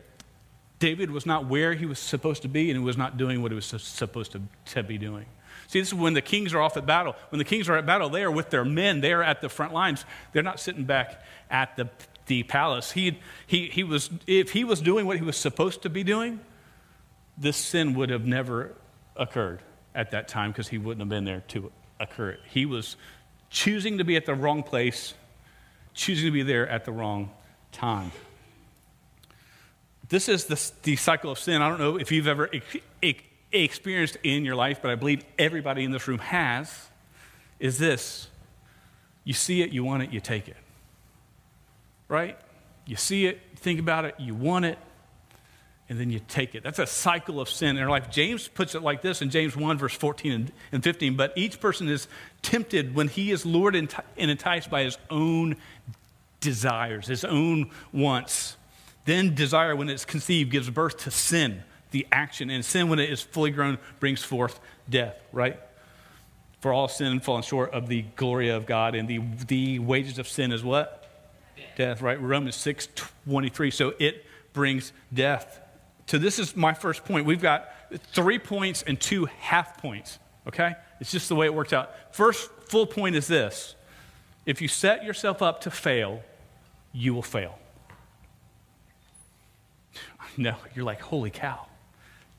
David 0.79 1.11
was 1.11 1.25
not 1.25 1.45
where 1.45 1.73
he 1.73 1.85
was 1.85 1.99
supposed 1.99 2.41
to 2.41 2.47
be 2.47 2.69
and 2.69 2.79
he 2.79 2.83
was 2.83 2.97
not 2.97 3.17
doing 3.17 3.41
what 3.41 3.51
he 3.51 3.55
was 3.55 3.65
supposed 3.65 4.33
to, 4.33 4.41
to 4.65 4.83
be 4.83 4.97
doing. 4.97 5.25
See, 5.67 5.79
this 5.79 5.87
is 5.87 5.93
when 5.93 6.13
the 6.13 6.21
kings 6.21 6.53
are 6.53 6.61
off 6.61 6.75
at 6.75 6.85
battle. 6.85 7.15
When 7.29 7.39
the 7.39 7.45
kings 7.45 7.69
are 7.69 7.77
at 7.77 7.85
battle, 7.85 8.09
they 8.09 8.23
are 8.23 8.31
with 8.31 8.49
their 8.49 8.65
men. 8.65 9.01
They 9.01 9.13
are 9.13 9.23
at 9.23 9.41
the 9.41 9.49
front 9.49 9.73
lines. 9.73 10.03
They're 10.33 10.43
not 10.43 10.59
sitting 10.59 10.83
back 10.83 11.23
at 11.49 11.77
the, 11.77 11.89
the 12.27 12.43
palace. 12.43 12.91
He, 12.91 13.19
he, 13.47 13.67
he 13.67 13.83
was, 13.83 14.09
if 14.27 14.51
he 14.51 14.63
was 14.65 14.81
doing 14.81 15.05
what 15.05 15.17
he 15.17 15.23
was 15.23 15.37
supposed 15.37 15.83
to 15.83 15.89
be 15.89 16.03
doing, 16.03 16.41
this 17.37 17.57
sin 17.57 17.93
would 17.93 18.09
have 18.09 18.25
never 18.25 18.75
occurred 19.15 19.61
at 19.95 20.11
that 20.11 20.27
time 20.27 20.51
because 20.51 20.67
he 20.67 20.77
wouldn't 20.77 21.01
have 21.01 21.09
been 21.09 21.25
there 21.25 21.43
to 21.49 21.71
occur 21.99 22.31
it. 22.31 22.39
He 22.49 22.65
was 22.65 22.95
choosing 23.49 23.97
to 23.99 24.03
be 24.03 24.15
at 24.15 24.25
the 24.25 24.33
wrong 24.33 24.63
place, 24.63 25.13
choosing 25.93 26.27
to 26.27 26.31
be 26.31 26.43
there 26.43 26.67
at 26.67 26.85
the 26.85 26.91
wrong 26.91 27.31
time. 27.71 28.11
This 30.09 30.29
is 30.29 30.45
the, 30.45 30.71
the 30.83 30.95
cycle 30.95 31.31
of 31.31 31.39
sin. 31.39 31.61
I 31.61 31.69
don't 31.69 31.79
know 31.79 31.97
if 31.97 32.11
you've 32.11 32.27
ever 32.27 32.49
experienced 33.51 34.17
in 34.23 34.45
your 34.45 34.55
life, 34.55 34.79
but 34.81 34.91
I 34.91 34.95
believe 34.95 35.23
everybody 35.39 35.83
in 35.83 35.91
this 35.91 36.07
room 36.07 36.19
has. 36.19 36.89
Is 37.59 37.77
this 37.77 38.27
you 39.23 39.33
see 39.33 39.61
it, 39.61 39.71
you 39.71 39.83
want 39.83 40.03
it, 40.03 40.11
you 40.11 40.19
take 40.19 40.47
it. 40.47 40.57
Right? 42.07 42.37
You 42.85 42.95
see 42.95 43.25
it, 43.25 43.39
think 43.55 43.79
about 43.79 44.05
it, 44.05 44.15
you 44.19 44.35
want 44.35 44.65
it, 44.65 44.77
and 45.89 45.99
then 45.99 46.09
you 46.09 46.19
take 46.27 46.55
it. 46.55 46.63
That's 46.63 46.79
a 46.79 46.87
cycle 46.87 47.41
of 47.41 47.49
sin 47.49 47.77
in 47.77 47.83
our 47.83 47.89
life. 47.89 48.09
James 48.09 48.47
puts 48.47 48.73
it 48.73 48.81
like 48.81 49.01
this 49.01 49.21
in 49.21 49.29
James 49.29 49.55
1, 49.55 49.77
verse 49.77 49.93
14 49.93 50.51
and 50.71 50.83
15. 50.83 51.15
But 51.15 51.33
each 51.35 51.59
person 51.59 51.89
is 51.89 52.07
tempted 52.41 52.95
when 52.95 53.09
he 53.09 53.31
is 53.31 53.45
lured 53.45 53.75
and 53.75 53.93
enticed 54.17 54.69
by 54.69 54.83
his 54.83 54.97
own 55.09 55.57
desires, 56.39 57.07
his 57.07 57.25
own 57.25 57.71
wants. 57.91 58.57
Then 59.05 59.35
desire, 59.35 59.75
when 59.75 59.89
it's 59.89 60.05
conceived, 60.05 60.51
gives 60.51 60.69
birth 60.69 60.97
to 60.99 61.11
sin, 61.11 61.63
the 61.91 62.07
action. 62.11 62.49
And 62.49 62.63
sin, 62.63 62.87
when 62.87 62.99
it 62.99 63.09
is 63.09 63.21
fully 63.21 63.51
grown, 63.51 63.77
brings 63.99 64.23
forth 64.23 64.59
death, 64.89 65.15
right? 65.33 65.59
For 66.61 66.71
all 66.71 66.87
sin 66.87 67.19
fallen 67.19 67.43
short 67.43 67.73
of 67.73 67.87
the 67.87 68.03
glory 68.15 68.49
of 68.49 68.65
God, 68.65 68.95
and 68.95 69.07
the, 69.07 69.19
the 69.47 69.79
wages 69.79 70.17
of 70.19 70.27
sin 70.29 70.53
is 70.53 70.63
what? 70.63 71.01
Death, 71.75 72.01
right? 72.01 72.21
Romans 72.21 72.55
6 72.55 72.87
23. 73.25 73.71
So 73.71 73.93
it 73.99 74.25
brings 74.53 74.93
death. 75.13 75.59
So 76.05 76.17
this 76.17 76.39
is 76.39 76.55
my 76.55 76.73
first 76.73 77.05
point. 77.05 77.25
We've 77.25 77.41
got 77.41 77.69
three 78.13 78.39
points 78.39 78.83
and 78.83 78.99
two 78.99 79.25
half 79.39 79.77
points, 79.81 80.19
okay? 80.47 80.73
It's 80.99 81.11
just 81.11 81.29
the 81.29 81.35
way 81.35 81.45
it 81.45 81.53
works 81.53 81.73
out. 81.73 81.91
First 82.13 82.49
full 82.67 82.85
point 82.85 83.15
is 83.15 83.27
this 83.27 83.75
if 84.45 84.61
you 84.61 84.67
set 84.67 85.03
yourself 85.03 85.41
up 85.41 85.61
to 85.61 85.71
fail, 85.71 86.21
you 86.91 87.13
will 87.13 87.21
fail. 87.21 87.59
No, 90.35 90.55
you're 90.73 90.83
like, 90.83 90.99
holy 90.99 91.29
cow. 91.29 91.67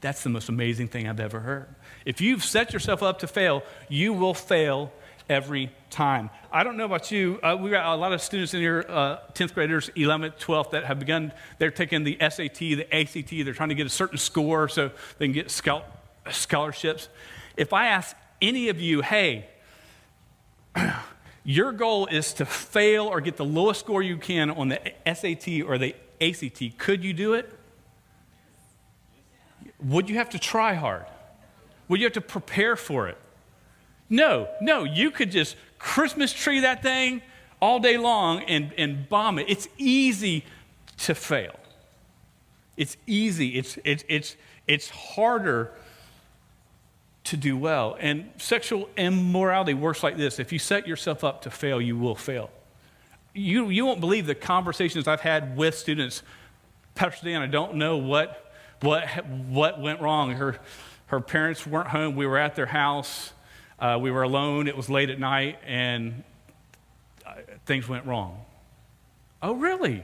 That's 0.00 0.24
the 0.24 0.28
most 0.28 0.48
amazing 0.48 0.88
thing 0.88 1.08
I've 1.08 1.20
ever 1.20 1.38
heard. 1.38 1.68
If 2.04 2.20
you've 2.20 2.42
set 2.42 2.72
yourself 2.72 3.04
up 3.04 3.20
to 3.20 3.28
fail, 3.28 3.62
you 3.88 4.12
will 4.12 4.34
fail 4.34 4.92
every 5.28 5.70
time. 5.90 6.30
I 6.52 6.64
don't 6.64 6.76
know 6.76 6.84
about 6.84 7.10
you. 7.10 7.38
Uh, 7.42 7.56
we 7.58 7.70
got 7.70 7.86
a 7.86 7.96
lot 7.96 8.12
of 8.12 8.20
students 8.20 8.54
in 8.54 8.60
here, 8.60 8.84
uh, 8.88 9.18
10th 9.34 9.54
graders, 9.54 9.90
11th, 9.96 10.38
12th, 10.38 10.70
that 10.70 10.84
have 10.84 10.98
begun, 10.98 11.32
they're 11.58 11.70
taking 11.70 12.04
the 12.04 12.16
SAT, 12.20 12.58
the 12.58 12.86
ACT, 12.92 13.30
they're 13.30 13.54
trying 13.54 13.70
to 13.70 13.74
get 13.74 13.86
a 13.86 13.90
certain 13.90 14.18
score 14.18 14.68
so 14.68 14.90
they 15.18 15.26
can 15.26 15.32
get 15.32 15.50
scholarships. 15.50 17.08
If 17.56 17.72
I 17.72 17.86
ask 17.86 18.16
any 18.42 18.68
of 18.68 18.80
you, 18.80 19.00
hey, 19.00 19.48
your 21.44 21.72
goal 21.72 22.06
is 22.06 22.32
to 22.34 22.44
fail 22.44 23.06
or 23.06 23.20
get 23.20 23.36
the 23.36 23.44
lowest 23.44 23.80
score 23.80 24.02
you 24.02 24.16
can 24.16 24.50
on 24.50 24.68
the 24.68 24.80
SAT 25.06 25.62
or 25.66 25.78
the 25.78 25.94
ACT, 26.20 26.78
could 26.78 27.04
you 27.04 27.12
do 27.12 27.34
it? 27.34 27.52
Would 29.82 30.08
you 30.08 30.16
have 30.16 30.30
to 30.30 30.38
try 30.38 30.74
hard? 30.74 31.06
Would 31.88 32.00
you 32.00 32.06
have 32.06 32.14
to 32.14 32.20
prepare 32.20 32.76
for 32.76 33.08
it? 33.08 33.18
No, 34.08 34.48
no, 34.60 34.84
you 34.84 35.10
could 35.10 35.30
just 35.30 35.56
Christmas 35.78 36.32
tree 36.32 36.60
that 36.60 36.82
thing 36.82 37.22
all 37.60 37.80
day 37.80 37.96
long 37.96 38.42
and, 38.42 38.72
and 38.76 39.08
bomb 39.08 39.38
it. 39.38 39.46
It's 39.48 39.68
easy 39.78 40.44
to 40.98 41.14
fail. 41.14 41.58
It's 42.76 42.96
easy. 43.06 43.50
It's, 43.50 43.78
it's, 43.84 44.04
it's, 44.08 44.36
it's 44.66 44.90
harder 44.90 45.72
to 47.24 47.36
do 47.36 47.56
well. 47.56 47.96
And 47.98 48.30
sexual 48.36 48.88
immorality 48.96 49.74
works 49.74 50.02
like 50.02 50.16
this 50.16 50.38
if 50.38 50.52
you 50.52 50.58
set 50.58 50.86
yourself 50.86 51.24
up 51.24 51.42
to 51.42 51.50
fail, 51.50 51.80
you 51.80 51.96
will 51.96 52.14
fail. 52.14 52.50
You, 53.32 53.68
you 53.68 53.84
won't 53.84 54.00
believe 54.00 54.26
the 54.26 54.34
conversations 54.34 55.08
I've 55.08 55.20
had 55.20 55.56
with 55.56 55.76
students. 55.76 56.22
Pastor 56.94 57.26
Dan, 57.26 57.42
I 57.42 57.46
don't 57.46 57.74
know 57.74 57.96
what, 57.96 58.52
what, 58.80 59.26
what 59.26 59.80
went 59.80 60.00
wrong. 60.00 60.32
Her, 60.32 60.58
her 61.06 61.20
parents 61.20 61.66
weren't 61.66 61.88
home. 61.88 62.14
We 62.14 62.26
were 62.26 62.38
at 62.38 62.54
their 62.54 62.66
house. 62.66 63.32
Uh, 63.78 63.98
we 64.00 64.10
were 64.10 64.22
alone. 64.22 64.68
It 64.68 64.76
was 64.76 64.88
late 64.88 65.10
at 65.10 65.18
night, 65.18 65.58
and 65.66 66.22
uh, 67.26 67.34
things 67.66 67.88
went 67.88 68.06
wrong. 68.06 68.44
Oh, 69.42 69.54
really? 69.54 70.02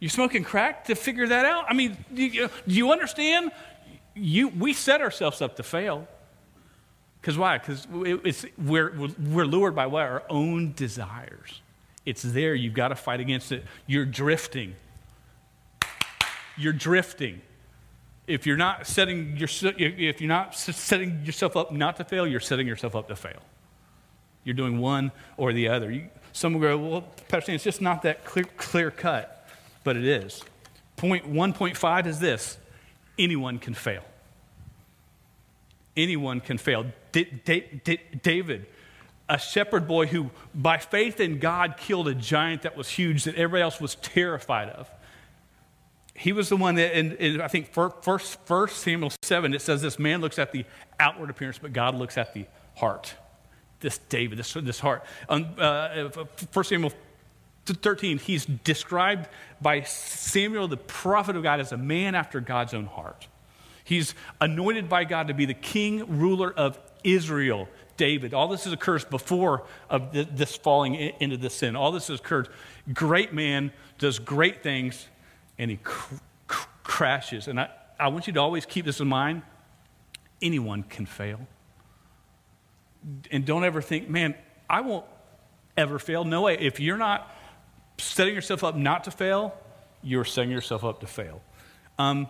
You 0.00 0.08
smoking 0.08 0.42
crack 0.42 0.86
to 0.86 0.94
figure 0.94 1.28
that 1.28 1.44
out? 1.44 1.66
I 1.68 1.74
mean, 1.74 1.96
do 2.12 2.24
you, 2.24 2.48
do 2.66 2.74
you 2.74 2.90
understand? 2.92 3.52
You, 4.14 4.48
we 4.48 4.72
set 4.72 5.00
ourselves 5.00 5.40
up 5.40 5.56
to 5.56 5.62
fail. 5.62 6.08
Because 7.20 7.38
why? 7.38 7.58
Because 7.58 7.86
we're, 7.88 8.92
we're 8.96 9.44
lured 9.44 9.76
by 9.76 9.86
what? 9.86 10.02
Our 10.02 10.24
own 10.28 10.72
desires. 10.72 11.60
It's 12.04 12.22
there. 12.22 12.54
You've 12.54 12.74
got 12.74 12.88
to 12.88 12.96
fight 12.96 13.20
against 13.20 13.52
it. 13.52 13.64
You're 13.86 14.04
drifting. 14.04 14.74
You're 16.56 16.72
drifting 16.72 17.42
if 18.26 18.46
you're 18.46 18.56
not 18.56 18.86
setting 18.86 19.36
your, 19.36 19.48
if 19.76 20.20
you're 20.20 20.28
not 20.28 20.54
setting 20.54 21.24
yourself 21.24 21.56
up 21.56 21.72
not 21.72 21.96
to 21.96 22.04
fail, 22.04 22.26
you're 22.26 22.40
setting 22.40 22.66
yourself 22.66 22.94
up 22.94 23.08
to 23.08 23.16
fail. 23.16 23.42
You're 24.44 24.54
doing 24.54 24.78
one 24.78 25.12
or 25.36 25.52
the 25.52 25.68
other. 25.68 25.90
You, 25.90 26.08
some 26.32 26.54
will 26.54 26.60
go, 26.60 26.78
well, 26.78 27.02
Pastor, 27.28 27.52
it's 27.52 27.64
just 27.64 27.80
not 27.80 28.02
that 28.02 28.24
clear, 28.24 28.44
clear 28.56 28.90
cut, 28.90 29.46
but 29.84 29.96
it 29.96 30.04
is. 30.04 30.42
Point 30.96 31.32
1.5 31.32 32.06
is 32.06 32.20
this 32.20 32.58
anyone 33.18 33.58
can 33.58 33.74
fail. 33.74 34.04
Anyone 35.96 36.40
can 36.40 36.58
fail. 36.58 36.86
D- 37.10 37.24
D- 37.44 37.80
D- 37.84 38.00
David, 38.22 38.66
a 39.28 39.38
shepherd 39.38 39.86
boy 39.86 40.06
who, 40.06 40.30
by 40.54 40.78
faith 40.78 41.20
in 41.20 41.38
God, 41.38 41.76
killed 41.76 42.08
a 42.08 42.14
giant 42.14 42.62
that 42.62 42.76
was 42.76 42.88
huge 42.88 43.24
that 43.24 43.34
everybody 43.34 43.62
else 43.62 43.80
was 43.80 43.96
terrified 43.96 44.70
of 44.70 44.88
he 46.14 46.32
was 46.32 46.48
the 46.48 46.56
one 46.56 46.74
that, 46.74 46.96
in, 46.96 47.12
in, 47.12 47.40
I 47.40 47.48
think, 47.48 47.72
first, 47.72 48.38
first 48.44 48.78
Samuel 48.78 49.12
7, 49.22 49.54
it 49.54 49.62
says 49.62 49.82
this 49.82 49.98
man 49.98 50.20
looks 50.20 50.38
at 50.38 50.52
the 50.52 50.64
outward 51.00 51.30
appearance, 51.30 51.58
but 51.58 51.72
God 51.72 51.94
looks 51.94 52.18
at 52.18 52.34
the 52.34 52.46
heart. 52.76 53.14
This 53.80 53.98
David, 53.98 54.38
this, 54.38 54.52
this 54.52 54.78
heart. 54.78 55.04
Um, 55.28 55.46
uh, 55.58 56.08
1 56.52 56.64
Samuel 56.64 56.92
13, 57.66 58.18
he's 58.18 58.44
described 58.44 59.28
by 59.60 59.82
Samuel, 59.82 60.68
the 60.68 60.76
prophet 60.76 61.36
of 61.36 61.42
God, 61.42 61.60
as 61.60 61.72
a 61.72 61.76
man 61.76 62.14
after 62.14 62.40
God's 62.40 62.74
own 62.74 62.86
heart. 62.86 63.26
He's 63.84 64.14
anointed 64.40 64.88
by 64.88 65.04
God 65.04 65.28
to 65.28 65.34
be 65.34 65.46
the 65.46 65.54
king, 65.54 66.18
ruler 66.18 66.52
of 66.52 66.78
Israel, 67.02 67.68
David. 67.96 68.34
All 68.34 68.48
this 68.48 68.66
occurs 68.66 69.04
before 69.04 69.64
of 69.90 70.12
this 70.12 70.56
falling 70.56 70.94
into 70.94 71.36
the 71.36 71.50
sin. 71.50 71.74
All 71.74 71.90
this 71.90 72.08
has 72.08 72.20
occurred. 72.20 72.48
Great 72.92 73.32
man 73.32 73.72
does 73.98 74.18
great 74.18 74.62
things 74.62 75.08
and 75.62 75.70
he 75.70 75.76
cr- 75.76 76.16
cr- 76.48 76.68
crashes. 76.82 77.46
And 77.46 77.60
I, 77.60 77.70
I 77.98 78.08
want 78.08 78.26
you 78.26 78.32
to 78.32 78.40
always 78.40 78.66
keep 78.66 78.84
this 78.84 78.98
in 79.00 79.06
mind 79.06 79.42
anyone 80.42 80.82
can 80.82 81.06
fail. 81.06 81.38
And 83.30 83.44
don't 83.44 83.62
ever 83.62 83.80
think, 83.80 84.10
man, 84.10 84.34
I 84.68 84.80
won't 84.80 85.06
ever 85.76 86.00
fail. 86.00 86.24
No 86.24 86.42
way. 86.42 86.58
If 86.58 86.80
you're 86.80 86.96
not 86.96 87.30
setting 87.98 88.34
yourself 88.34 88.64
up 88.64 88.74
not 88.74 89.04
to 89.04 89.12
fail, 89.12 89.54
you're 90.02 90.24
setting 90.24 90.50
yourself 90.50 90.82
up 90.82 90.98
to 91.00 91.06
fail. 91.06 91.40
Um, 91.96 92.26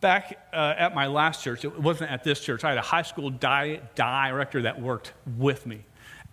back 0.00 0.38
uh, 0.52 0.74
at 0.78 0.94
my 0.94 1.08
last 1.08 1.42
church, 1.42 1.64
it 1.64 1.80
wasn't 1.80 2.12
at 2.12 2.22
this 2.22 2.38
church, 2.38 2.62
I 2.62 2.68
had 2.68 2.78
a 2.78 2.82
high 2.82 3.02
school 3.02 3.30
di- 3.30 3.80
director 3.96 4.62
that 4.62 4.80
worked 4.80 5.12
with 5.36 5.66
me. 5.66 5.80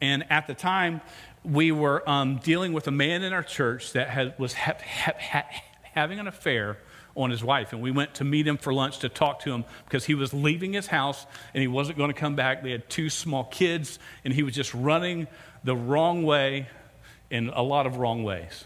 And 0.02 0.24
at 0.32 0.46
the 0.46 0.54
time, 0.54 1.02
we 1.44 1.72
were 1.72 2.08
um, 2.08 2.38
dealing 2.38 2.74
with 2.74 2.88
a 2.88 2.92
man 2.92 3.24
in 3.24 3.34
our 3.34 3.42
church 3.42 3.94
that 3.94 4.10
had, 4.10 4.38
was 4.38 4.54
ha- 4.54 4.78
ha- 4.80 5.46
having 5.94 6.20
an 6.20 6.28
affair 6.28 6.78
on 7.16 7.30
his 7.30 7.44
wife. 7.44 7.74
And 7.74 7.82
we 7.82 7.92
went 7.92 8.16
to 8.16 8.24
meet 8.24 8.48
him 8.48 8.58
for 8.58 8.74
lunch 8.74 9.00
to 9.00 9.10
talk 9.10 9.42
to 9.42 9.52
him 9.52 9.66
because 9.86 10.06
he 10.06 10.16
was 10.16 10.34
leaving 10.34 10.74
his 10.74 10.88
house 10.88 11.26
and 11.54 11.62
he 11.62 11.68
wasn't 11.68 11.98
going 11.98 12.12
to 12.12 12.20
come 12.20 12.36
back. 12.36 12.64
They 12.64 12.72
had 12.72 12.90
two 12.90 13.10
small 13.10 13.44
kids 13.46 14.00
and 14.24 14.34
he 14.34 14.44
was 14.44 14.54
just 14.54 14.74
running 14.74 15.28
the 15.64 15.76
wrong 15.76 16.24
way 16.24 16.68
in 17.30 17.50
a 17.50 17.62
lot 17.62 17.86
of 17.86 17.98
wrong 17.98 18.24
ways. 18.24 18.66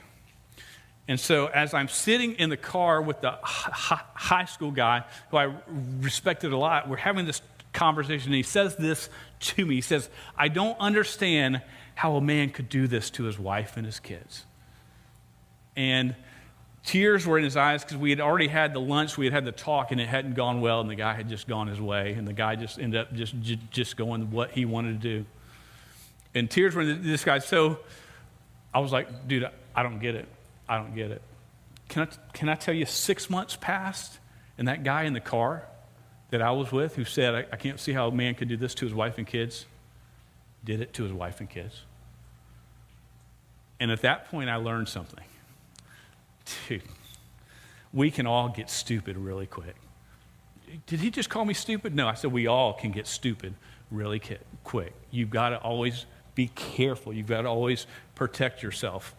And 1.07 1.19
so, 1.19 1.45
as 1.45 1.75
I'm 1.75 1.87
sitting 1.87 2.33
in 2.33 2.49
the 2.49 2.57
car 2.57 2.99
with 2.99 3.21
the 3.21 3.37
high 3.43 4.45
school 4.45 4.71
guy 4.71 5.03
who 5.29 5.37
I 5.37 5.53
respected 5.99 6.51
a 6.51 6.57
lot, 6.57 6.89
we're 6.89 6.97
having 6.97 7.25
this 7.25 7.43
conversation, 7.73 8.29
and 8.29 8.35
he 8.35 8.43
says 8.43 8.75
this 8.75 9.09
to 9.41 9.65
me. 9.65 9.75
He 9.75 9.81
says, 9.81 10.09
I 10.35 10.47
don't 10.47 10.79
understand 10.79 11.61
how 11.93 12.15
a 12.15 12.21
man 12.21 12.49
could 12.49 12.69
do 12.69 12.87
this 12.87 13.11
to 13.11 13.23
his 13.25 13.37
wife 13.37 13.77
and 13.77 13.85
his 13.85 13.99
kids. 13.99 14.45
And 15.75 16.15
Tears 16.85 17.25
were 17.25 17.39
in 17.39 17.43
his 17.43 17.57
eyes 17.57 17.83
because 17.83 17.97
we 17.97 18.11
had 18.11 18.19
already 18.19 18.47
had 18.47 18.73
the 18.73 18.79
lunch, 18.79 19.17
we 19.17 19.25
had 19.25 19.33
had 19.33 19.43
the 19.43 19.51
talk, 19.51 19.91
and 19.91 19.99
it 19.99 20.07
hadn't 20.07 20.35
gone 20.35 20.61
well, 20.61 20.81
and 20.81 20.89
the 20.89 20.95
guy 20.95 21.15
had 21.15 21.27
just 21.27 21.47
gone 21.47 21.67
his 21.67 21.81
way, 21.81 22.13
and 22.13 22.27
the 22.27 22.33
guy 22.33 22.55
just 22.55 22.79
ended 22.79 23.01
up 23.01 23.13
just, 23.13 23.33
just 23.71 23.97
going 23.97 24.29
what 24.29 24.51
he 24.51 24.65
wanted 24.65 25.01
to 25.01 25.19
do. 25.19 25.25
And 26.35 26.49
tears 26.49 26.75
were 26.75 26.83
in 26.83 27.01
this 27.01 27.23
guy. 27.23 27.39
So 27.39 27.79
I 28.71 28.79
was 28.79 28.91
like, 28.91 29.27
dude, 29.27 29.49
I 29.75 29.81
don't 29.81 29.97
get 29.97 30.13
it. 30.13 30.27
I 30.69 30.77
don't 30.77 30.93
get 30.93 31.09
it. 31.09 31.23
Can 31.89 32.03
I, 32.03 32.07
can 32.33 32.49
I 32.49 32.55
tell 32.55 32.73
you, 32.73 32.85
six 32.85 33.31
months 33.31 33.57
passed, 33.59 34.19
and 34.59 34.67
that 34.67 34.83
guy 34.83 35.03
in 35.03 35.13
the 35.13 35.19
car 35.19 35.63
that 36.29 36.41
I 36.41 36.51
was 36.51 36.71
with 36.71 36.95
who 36.95 37.03
said, 37.03 37.33
I, 37.33 37.45
I 37.51 37.55
can't 37.55 37.79
see 37.79 37.93
how 37.93 38.09
a 38.09 38.11
man 38.11 38.35
could 38.35 38.47
do 38.47 38.57
this 38.57 38.75
to 38.75 38.85
his 38.85 38.93
wife 38.93 39.17
and 39.17 39.25
kids, 39.25 39.65
did 40.63 40.81
it 40.81 40.93
to 40.93 41.03
his 41.03 41.13
wife 41.13 41.39
and 41.39 41.49
kids. 41.49 41.81
And 43.79 43.89
at 43.89 44.01
that 44.01 44.29
point, 44.29 44.51
I 44.51 44.57
learned 44.57 44.87
something 44.87 45.23
dude, 46.67 46.81
we 47.93 48.11
can 48.11 48.27
all 48.27 48.49
get 48.49 48.69
stupid 48.69 49.17
really 49.17 49.45
quick. 49.45 49.75
Did 50.87 50.99
he 50.99 51.09
just 51.09 51.29
call 51.29 51.45
me 51.45 51.53
stupid? 51.53 51.95
No, 51.95 52.07
I 52.07 52.15
said 52.15 52.31
we 52.31 52.47
all 52.47 52.73
can 52.73 52.91
get 52.91 53.07
stupid 53.07 53.53
really 53.91 54.21
quick. 54.63 54.93
You've 55.11 55.29
got 55.29 55.49
to 55.49 55.57
always 55.57 56.05
be 56.33 56.47
careful. 56.55 57.13
You've 57.13 57.27
got 57.27 57.43
to 57.43 57.49
always 57.49 57.87
protect 58.15 58.61
yourself. 58.63 59.15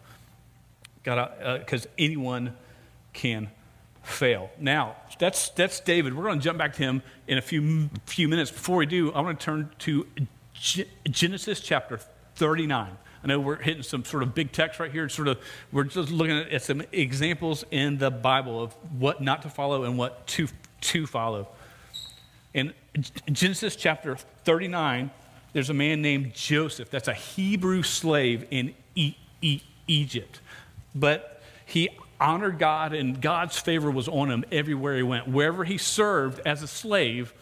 Got 1.03 1.59
because 1.59 1.85
uh, 1.85 1.89
anyone 1.97 2.55
can 3.13 3.49
fail. 4.03 4.49
Now, 4.59 4.95
that's, 5.19 5.49
that's 5.49 5.79
David. 5.79 6.13
We're 6.13 6.23
going 6.23 6.39
to 6.39 6.43
jump 6.43 6.57
back 6.57 6.73
to 6.73 6.83
him 6.83 7.01
in 7.27 7.37
a 7.37 7.41
few, 7.41 7.89
few 8.05 8.27
minutes. 8.27 8.51
Before 8.51 8.77
we 8.77 8.85
do, 8.85 9.11
I 9.13 9.21
want 9.21 9.39
to 9.39 9.43
turn 9.43 9.69
to 9.79 10.07
Genesis 11.09 11.59
chapter 11.59 11.99
39. 12.35 12.97
I 13.23 13.27
know 13.27 13.39
we're 13.39 13.57
hitting 13.57 13.83
some 13.83 14.05
sort 14.05 14.23
of 14.23 14.35
big 14.35 14.51
text 14.51 14.79
right 14.79 14.91
here. 14.91 15.09
Sort 15.09 15.27
of, 15.27 15.39
we're 15.71 15.83
just 15.85 16.11
looking 16.11 16.37
at 16.37 16.61
some 16.61 16.83
examples 16.91 17.63
in 17.71 17.97
the 17.97 18.11
Bible 18.11 18.61
of 18.61 18.73
what 18.97 19.21
not 19.21 19.41
to 19.43 19.49
follow 19.49 19.83
and 19.83 19.97
what 19.97 20.27
to, 20.27 20.47
to 20.81 21.07
follow. 21.07 21.47
In 22.53 22.73
Genesis 23.31 23.75
chapter 23.75 24.15
39, 24.15 25.11
there's 25.53 25.69
a 25.69 25.73
man 25.73 26.01
named 26.01 26.33
Joseph. 26.33 26.89
That's 26.89 27.07
a 27.07 27.13
Hebrew 27.13 27.83
slave 27.83 28.45
in 28.51 28.73
e- 28.95 29.15
e- 29.41 29.61
Egypt. 29.87 30.41
But 30.93 31.41
he 31.65 31.89
honored 32.19 32.59
God, 32.59 32.93
and 32.93 33.21
God's 33.21 33.59
favor 33.59 33.91
was 33.91 34.07
on 34.07 34.31
him 34.31 34.45
everywhere 34.51 34.95
he 34.95 35.03
went. 35.03 35.27
Wherever 35.27 35.63
he 35.63 35.77
served 35.77 36.41
as 36.45 36.63
a 36.63 36.67
slave, 36.67 37.33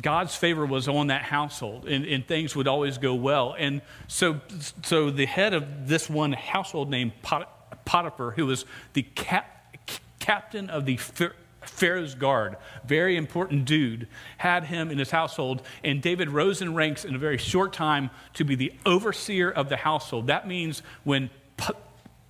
God's 0.00 0.34
favor 0.34 0.66
was 0.66 0.88
on 0.88 1.08
that 1.08 1.22
household, 1.22 1.86
and, 1.86 2.04
and 2.04 2.26
things 2.26 2.56
would 2.56 2.66
always 2.66 2.98
go 2.98 3.14
well. 3.14 3.54
And 3.58 3.82
so, 4.08 4.40
so 4.82 5.10
the 5.10 5.26
head 5.26 5.54
of 5.54 5.86
this 5.88 6.08
one 6.10 6.32
household 6.32 6.90
named 6.90 7.12
Potiphar, 7.22 8.32
who 8.32 8.46
was 8.46 8.64
the 8.94 9.02
cap, 9.02 9.76
captain 10.18 10.70
of 10.70 10.86
the 10.86 10.96
Pharaoh's 10.96 12.14
guard, 12.14 12.56
very 12.84 13.16
important 13.16 13.64
dude, 13.64 14.08
had 14.38 14.64
him 14.64 14.90
in 14.90 14.98
his 14.98 15.10
household. 15.10 15.62
And 15.84 16.02
David 16.02 16.28
rose 16.28 16.62
in 16.62 16.74
ranks 16.74 17.04
in 17.04 17.14
a 17.14 17.18
very 17.18 17.38
short 17.38 17.72
time 17.72 18.10
to 18.34 18.44
be 18.44 18.54
the 18.54 18.72
overseer 18.84 19.50
of 19.50 19.68
the 19.68 19.76
household. 19.76 20.26
That 20.26 20.48
means 20.48 20.82
when 21.04 21.30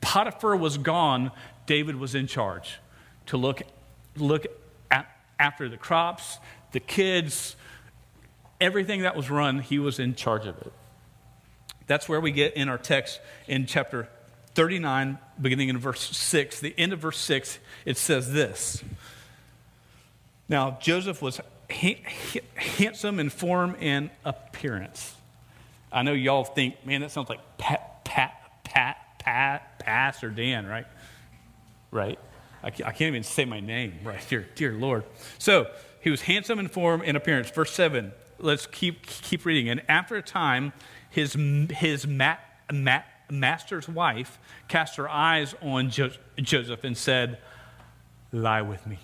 Potiphar 0.00 0.56
was 0.56 0.78
gone, 0.78 1.30
David 1.66 1.96
was 1.96 2.14
in 2.14 2.26
charge 2.26 2.80
to 3.26 3.36
look, 3.36 3.62
look 4.16 4.46
at, 4.90 5.06
after 5.38 5.68
the 5.68 5.76
crops, 5.76 6.38
the 6.72 6.80
kids, 6.80 7.56
everything 8.60 9.02
that 9.02 9.16
was 9.16 9.30
run, 9.30 9.60
he 9.60 9.78
was 9.78 9.98
in 9.98 10.14
charge 10.14 10.46
of 10.46 10.60
it. 10.62 10.72
That's 11.86 12.08
where 12.08 12.20
we 12.20 12.32
get 12.32 12.54
in 12.54 12.68
our 12.68 12.78
text 12.78 13.20
in 13.46 13.66
chapter 13.66 14.08
39, 14.54 15.18
beginning 15.40 15.68
in 15.68 15.78
verse 15.78 16.16
6. 16.16 16.60
The 16.60 16.74
end 16.78 16.92
of 16.92 17.00
verse 17.00 17.18
6, 17.18 17.58
it 17.84 17.96
says 17.96 18.32
this. 18.32 18.82
Now, 20.48 20.78
Joseph 20.80 21.22
was 21.22 21.40
ha- 21.70 22.02
handsome 22.54 23.18
in 23.18 23.30
form 23.30 23.76
and 23.80 24.10
appearance. 24.24 25.14
I 25.90 26.02
know 26.02 26.12
y'all 26.12 26.44
think, 26.44 26.84
man, 26.86 27.02
that 27.02 27.10
sounds 27.10 27.28
like 27.28 27.40
Pat, 27.58 28.04
Pat, 28.04 28.34
Pat, 28.64 28.96
Pat, 29.18 29.78
Pastor 29.78 30.30
Dan, 30.30 30.66
right? 30.66 30.86
right? 31.90 32.18
I 32.62 32.70
can't 32.70 33.02
even 33.02 33.24
say 33.24 33.44
my 33.44 33.60
name, 33.60 33.98
right? 34.04 34.24
Dear, 34.28 34.46
dear 34.54 34.72
Lord. 34.72 35.04
So 35.38 35.66
he 36.02 36.10
was 36.10 36.22
handsome 36.22 36.58
in 36.58 36.68
form 36.68 37.00
and 37.04 37.16
appearance. 37.16 37.48
Verse 37.48 37.70
7. 37.70 38.12
Let's 38.40 38.66
keep, 38.66 39.06
keep 39.06 39.44
reading. 39.44 39.68
And 39.68 39.82
after 39.88 40.16
a 40.16 40.22
time, 40.22 40.72
his, 41.08 41.36
his 41.70 42.08
ma, 42.08 42.36
ma, 42.72 43.02
master's 43.30 43.88
wife 43.88 44.40
cast 44.66 44.96
her 44.96 45.08
eyes 45.08 45.54
on 45.62 45.90
jo- 45.90 46.10
Joseph 46.36 46.82
and 46.82 46.98
said, 46.98 47.38
Lie 48.32 48.62
with 48.62 48.84
me. 48.84 48.98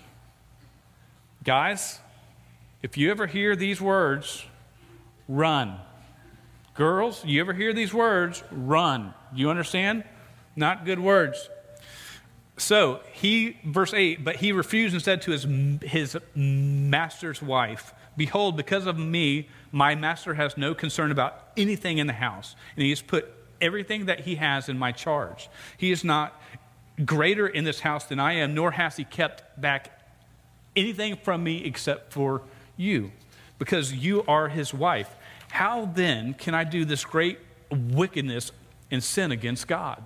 Guys, 1.45 1.99
if 2.83 2.97
you 2.97 3.11
ever 3.11 3.27
hear 3.27 3.55
these 3.55 3.79
words, 3.79 4.43
run. 5.29 5.77
Girls, 6.73 7.23
you 7.23 7.39
ever 7.39 7.53
hear 7.53 7.71
these 7.71 7.93
words, 7.93 8.43
run. 8.51 9.13
You 9.33 9.49
understand? 9.49 10.03
Not 10.57 10.83
good 10.83 10.99
words. 10.99 11.49
So 12.59 12.99
he, 13.13 13.57
verse 13.63 13.93
8, 13.93 14.23
but 14.23 14.37
he 14.37 14.51
refused 14.51 14.93
and 14.93 15.01
said 15.01 15.21
to 15.23 15.31
his, 15.31 15.47
his 15.81 16.17
master's 16.35 17.41
wife, 17.41 17.93
Behold, 18.17 18.57
because 18.57 18.85
of 18.85 18.99
me, 18.99 19.47
my 19.71 19.95
master 19.95 20.33
has 20.33 20.57
no 20.57 20.75
concern 20.75 21.09
about 21.09 21.51
anything 21.55 21.99
in 21.99 22.07
the 22.07 22.13
house, 22.13 22.55
and 22.75 22.83
he 22.83 22.89
has 22.89 23.01
put 23.01 23.31
everything 23.61 24.07
that 24.07 24.21
he 24.21 24.35
has 24.35 24.67
in 24.67 24.77
my 24.77 24.91
charge. 24.91 25.49
He 25.77 25.91
is 25.91 26.03
not 26.03 26.39
greater 27.05 27.47
in 27.47 27.63
this 27.63 27.79
house 27.79 28.05
than 28.05 28.19
I 28.19 28.33
am, 28.33 28.53
nor 28.53 28.71
has 28.71 28.97
he 28.97 29.05
kept 29.05 29.59
back 29.59 29.97
anything 30.75 31.15
from 31.15 31.43
me 31.43 31.63
except 31.63 32.11
for 32.11 32.41
you, 32.75 33.11
because 33.57 33.93
you 33.93 34.23
are 34.27 34.49
his 34.49 34.73
wife. 34.73 35.15
How 35.49 35.85
then 35.85 36.33
can 36.33 36.53
I 36.53 36.65
do 36.65 36.83
this 36.83 37.05
great 37.05 37.39
wickedness 37.71 38.51
and 38.91 39.01
sin 39.01 39.31
against 39.31 39.65
God? 39.65 40.03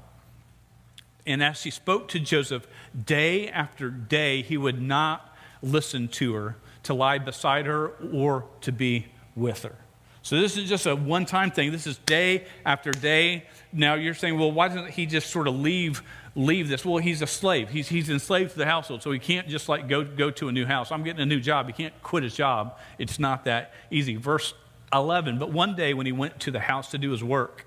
And 1.25 1.41
as 1.41 1.57
she 1.57 1.69
spoke 1.69 2.07
to 2.09 2.19
Joseph 2.19 2.67
day 3.05 3.47
after 3.47 3.89
day, 3.89 4.41
he 4.41 4.57
would 4.57 4.81
not 4.81 5.36
listen 5.62 6.07
to 6.09 6.33
her, 6.33 6.57
to 6.83 6.93
lie 6.93 7.17
beside 7.17 7.65
her, 7.65 7.89
or 8.12 8.45
to 8.62 8.71
be 8.71 9.07
with 9.36 9.63
her. 9.63 9.75
So 10.21 10.39
this 10.39 10.55
is 10.55 10.69
just 10.69 10.86
a 10.86 10.95
one 10.95 11.25
time 11.25 11.51
thing. 11.51 11.71
This 11.71 11.86
is 11.86 11.97
day 11.99 12.45
after 12.65 12.91
day. 12.91 13.45
Now 13.73 13.95
you're 13.95 14.13
saying, 14.13 14.39
well, 14.39 14.51
why 14.51 14.69
doesn't 14.69 14.91
he 14.91 15.05
just 15.05 15.29
sort 15.29 15.49
of 15.49 15.55
leave, 15.55 16.01
leave 16.33 16.69
this? 16.69 16.86
Well, 16.86 16.97
he's 16.97 17.21
a 17.21 17.27
slave. 17.27 17.69
He's, 17.69 17.89
he's 17.89 18.09
enslaved 18.09 18.51
to 18.51 18.57
the 18.57 18.65
household, 18.65 19.03
so 19.03 19.12
he 19.12 19.19
can't 19.19 19.49
just 19.49 19.67
like 19.67 19.89
go, 19.89 20.05
go 20.05 20.31
to 20.31 20.47
a 20.47 20.51
new 20.51 20.65
house. 20.65 20.93
I'm 20.93 21.03
getting 21.03 21.21
a 21.21 21.25
new 21.25 21.41
job. 21.41 21.67
He 21.67 21.73
can't 21.73 21.93
quit 22.01 22.23
his 22.23 22.36
job. 22.36 22.77
It's 22.97 23.19
not 23.19 23.43
that 23.45 23.73
easy. 23.91 24.15
Verse 24.15 24.53
11. 24.93 25.39
But 25.39 25.51
one 25.51 25.75
day 25.75 25.93
when 25.93 26.05
he 26.05 26.13
went 26.13 26.39
to 26.41 26.51
the 26.51 26.62
house 26.62 26.91
to 26.91 26.97
do 26.97 27.12
his 27.12 27.23
work, 27.23 27.65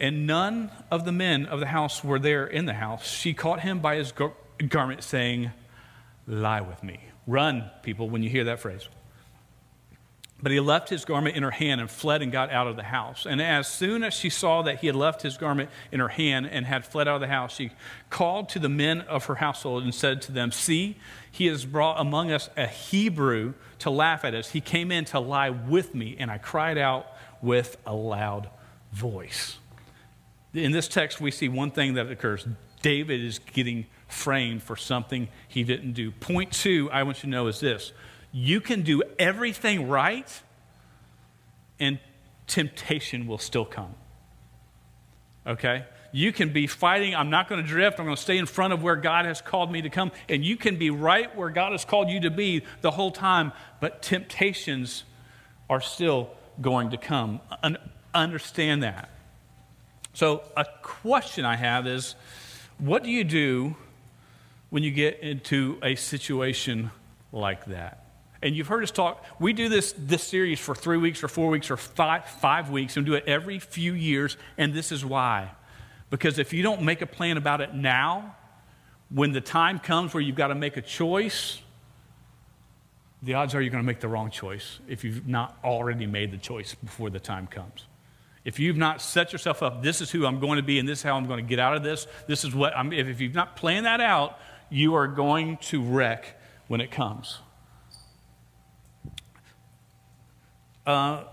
and 0.00 0.26
none 0.26 0.70
of 0.90 1.04
the 1.04 1.12
men 1.12 1.46
of 1.46 1.60
the 1.60 1.66
house 1.66 2.04
were 2.04 2.18
there 2.18 2.46
in 2.46 2.66
the 2.66 2.74
house. 2.74 3.06
She 3.08 3.34
caught 3.34 3.60
him 3.60 3.80
by 3.80 3.96
his 3.96 4.12
gar- 4.12 4.32
garment, 4.68 5.02
saying, 5.02 5.50
Lie 6.26 6.60
with 6.60 6.82
me. 6.82 7.00
Run, 7.26 7.70
people, 7.82 8.08
when 8.08 8.22
you 8.22 8.30
hear 8.30 8.44
that 8.44 8.60
phrase. 8.60 8.88
But 10.40 10.52
he 10.52 10.60
left 10.60 10.88
his 10.88 11.04
garment 11.04 11.36
in 11.36 11.42
her 11.42 11.50
hand 11.50 11.80
and 11.80 11.90
fled 11.90 12.22
and 12.22 12.30
got 12.30 12.50
out 12.50 12.68
of 12.68 12.76
the 12.76 12.84
house. 12.84 13.26
And 13.26 13.42
as 13.42 13.66
soon 13.66 14.04
as 14.04 14.14
she 14.14 14.30
saw 14.30 14.62
that 14.62 14.78
he 14.78 14.86
had 14.86 14.94
left 14.94 15.22
his 15.22 15.36
garment 15.36 15.68
in 15.90 15.98
her 15.98 16.08
hand 16.08 16.46
and 16.46 16.64
had 16.64 16.84
fled 16.84 17.08
out 17.08 17.16
of 17.16 17.20
the 17.20 17.26
house, 17.26 17.56
she 17.56 17.72
called 18.08 18.48
to 18.50 18.60
the 18.60 18.68
men 18.68 19.00
of 19.00 19.24
her 19.24 19.36
household 19.36 19.82
and 19.82 19.92
said 19.92 20.22
to 20.22 20.32
them, 20.32 20.52
See, 20.52 20.96
he 21.30 21.46
has 21.46 21.64
brought 21.64 22.00
among 22.00 22.30
us 22.30 22.50
a 22.56 22.68
Hebrew 22.68 23.54
to 23.80 23.90
laugh 23.90 24.24
at 24.24 24.34
us. 24.34 24.50
He 24.50 24.60
came 24.60 24.92
in 24.92 25.04
to 25.06 25.18
lie 25.18 25.50
with 25.50 25.92
me, 25.92 26.14
and 26.20 26.30
I 26.30 26.38
cried 26.38 26.78
out 26.78 27.08
with 27.42 27.76
a 27.84 27.94
loud 27.94 28.48
voice 28.92 29.58
in 30.54 30.72
this 30.72 30.88
text, 30.88 31.20
we 31.20 31.30
see 31.30 31.48
one 31.48 31.70
thing 31.70 31.94
that 31.94 32.10
occurs 32.10 32.46
David 32.82 33.22
is 33.22 33.38
getting 33.38 33.86
framed 34.06 34.62
for 34.62 34.76
something 34.76 35.28
he 35.48 35.64
didn't 35.64 35.92
do. 35.92 36.10
Point 36.10 36.52
two, 36.52 36.90
I 36.90 37.02
want 37.02 37.18
you 37.18 37.22
to 37.22 37.28
know 37.28 37.46
is 37.48 37.60
this 37.60 37.92
you 38.32 38.60
can 38.60 38.82
do 38.82 39.02
everything 39.18 39.88
right, 39.88 40.42
and 41.80 41.98
temptation 42.46 43.26
will 43.26 43.38
still 43.38 43.64
come. 43.64 43.94
Okay? 45.46 45.84
You 46.10 46.32
can 46.32 46.52
be 46.52 46.66
fighting, 46.66 47.14
I'm 47.14 47.30
not 47.30 47.48
going 47.48 47.62
to 47.62 47.68
drift, 47.68 47.98
I'm 47.98 48.06
going 48.06 48.16
to 48.16 48.22
stay 48.22 48.38
in 48.38 48.46
front 48.46 48.72
of 48.72 48.82
where 48.82 48.96
God 48.96 49.26
has 49.26 49.42
called 49.42 49.70
me 49.70 49.82
to 49.82 49.90
come. 49.90 50.10
And 50.28 50.44
you 50.44 50.56
can 50.56 50.78
be 50.78 50.90
right 50.90 51.34
where 51.36 51.50
God 51.50 51.72
has 51.72 51.84
called 51.84 52.08
you 52.08 52.20
to 52.20 52.30
be 52.30 52.64
the 52.80 52.90
whole 52.90 53.10
time, 53.10 53.52
but 53.80 54.00
temptations 54.02 55.04
are 55.68 55.82
still 55.82 56.30
going 56.60 56.90
to 56.90 56.96
come. 56.96 57.40
Understand 58.14 58.82
that. 58.82 59.10
So, 60.18 60.42
a 60.56 60.66
question 60.82 61.44
I 61.44 61.54
have 61.54 61.86
is 61.86 62.16
what 62.78 63.04
do 63.04 63.08
you 63.08 63.22
do 63.22 63.76
when 64.68 64.82
you 64.82 64.90
get 64.90 65.20
into 65.20 65.78
a 65.80 65.94
situation 65.94 66.90
like 67.30 67.66
that? 67.66 68.04
And 68.42 68.56
you've 68.56 68.66
heard 68.66 68.82
us 68.82 68.90
talk, 68.90 69.24
we 69.38 69.52
do 69.52 69.68
this, 69.68 69.94
this 69.96 70.24
series 70.24 70.58
for 70.58 70.74
three 70.74 70.96
weeks 70.96 71.22
or 71.22 71.28
four 71.28 71.50
weeks 71.50 71.70
or 71.70 71.76
five, 71.76 72.24
five 72.24 72.68
weeks 72.68 72.96
and 72.96 73.06
do 73.06 73.14
it 73.14 73.28
every 73.28 73.60
few 73.60 73.92
years, 73.92 74.36
and 74.56 74.74
this 74.74 74.90
is 74.90 75.04
why. 75.04 75.52
Because 76.10 76.40
if 76.40 76.52
you 76.52 76.64
don't 76.64 76.82
make 76.82 77.00
a 77.00 77.06
plan 77.06 77.36
about 77.36 77.60
it 77.60 77.72
now, 77.72 78.34
when 79.10 79.30
the 79.30 79.40
time 79.40 79.78
comes 79.78 80.12
where 80.12 80.20
you've 80.20 80.34
got 80.34 80.48
to 80.48 80.56
make 80.56 80.76
a 80.76 80.82
choice, 80.82 81.60
the 83.22 83.34
odds 83.34 83.54
are 83.54 83.60
you're 83.60 83.70
going 83.70 83.84
to 83.84 83.86
make 83.86 84.00
the 84.00 84.08
wrong 84.08 84.32
choice 84.32 84.80
if 84.88 85.04
you've 85.04 85.28
not 85.28 85.56
already 85.62 86.06
made 86.08 86.32
the 86.32 86.38
choice 86.38 86.74
before 86.74 87.08
the 87.08 87.20
time 87.20 87.46
comes. 87.46 87.87
If 88.48 88.58
you've 88.58 88.78
not 88.78 89.02
set 89.02 89.34
yourself 89.34 89.62
up, 89.62 89.82
this 89.82 90.00
is 90.00 90.10
who 90.10 90.24
I'm 90.24 90.40
going 90.40 90.56
to 90.56 90.62
be 90.62 90.78
and 90.78 90.88
this 90.88 91.00
is 91.00 91.02
how 91.02 91.18
I'm 91.18 91.26
going 91.26 91.44
to 91.44 91.46
get 91.46 91.58
out 91.58 91.76
of 91.76 91.82
this, 91.82 92.06
this 92.26 92.44
is 92.44 92.54
what 92.54 92.74
I'm, 92.74 92.94
if 92.94 93.20
you've 93.20 93.34
not 93.34 93.56
planned 93.56 93.84
that 93.84 94.00
out, 94.00 94.38
you 94.70 94.94
are 94.94 95.06
going 95.06 95.58
to 95.58 95.82
wreck 95.82 96.34
when 96.66 96.80
it 96.80 96.90
comes. 96.90 97.40
Uh, 100.86 101.24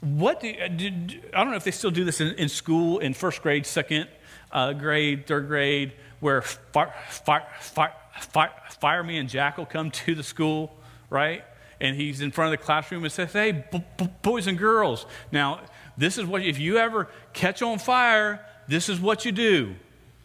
what 0.00 0.40
do, 0.40 0.48
uh, 0.48 0.68
did, 0.68 1.30
I 1.34 1.42
don't 1.42 1.50
know 1.50 1.58
if 1.58 1.64
they 1.64 1.72
still 1.72 1.90
do 1.90 2.04
this 2.06 2.22
in, 2.22 2.28
in 2.36 2.48
school 2.48 3.00
in 3.00 3.12
first 3.12 3.42
grade, 3.42 3.66
second 3.66 4.08
uh, 4.50 4.72
grade, 4.72 5.26
third 5.26 5.46
grade, 5.46 5.92
where 6.20 6.40
fire, 6.40 6.94
fire, 7.10 7.46
fire, 7.60 7.92
fire, 8.18 8.52
fireman 8.80 9.28
Jack 9.28 9.58
will 9.58 9.66
come 9.66 9.90
to 10.06 10.14
the 10.14 10.22
school, 10.22 10.74
right? 11.10 11.44
And 11.82 11.96
he's 11.96 12.22
in 12.22 12.30
front 12.30 12.54
of 12.54 12.58
the 12.58 12.64
classroom 12.64 13.04
and 13.04 13.12
says, 13.12 13.30
Hey, 13.30 13.52
b- 13.52 13.84
b- 13.98 14.08
boys 14.22 14.46
and 14.46 14.56
girls. 14.56 15.04
Now, 15.30 15.60
this 16.00 16.18
is 16.18 16.24
what, 16.24 16.42
if 16.42 16.58
you 16.58 16.78
ever 16.78 17.08
catch 17.32 17.62
on 17.62 17.78
fire, 17.78 18.44
this 18.66 18.88
is 18.88 18.98
what 18.98 19.24
you 19.24 19.32
do. 19.32 19.74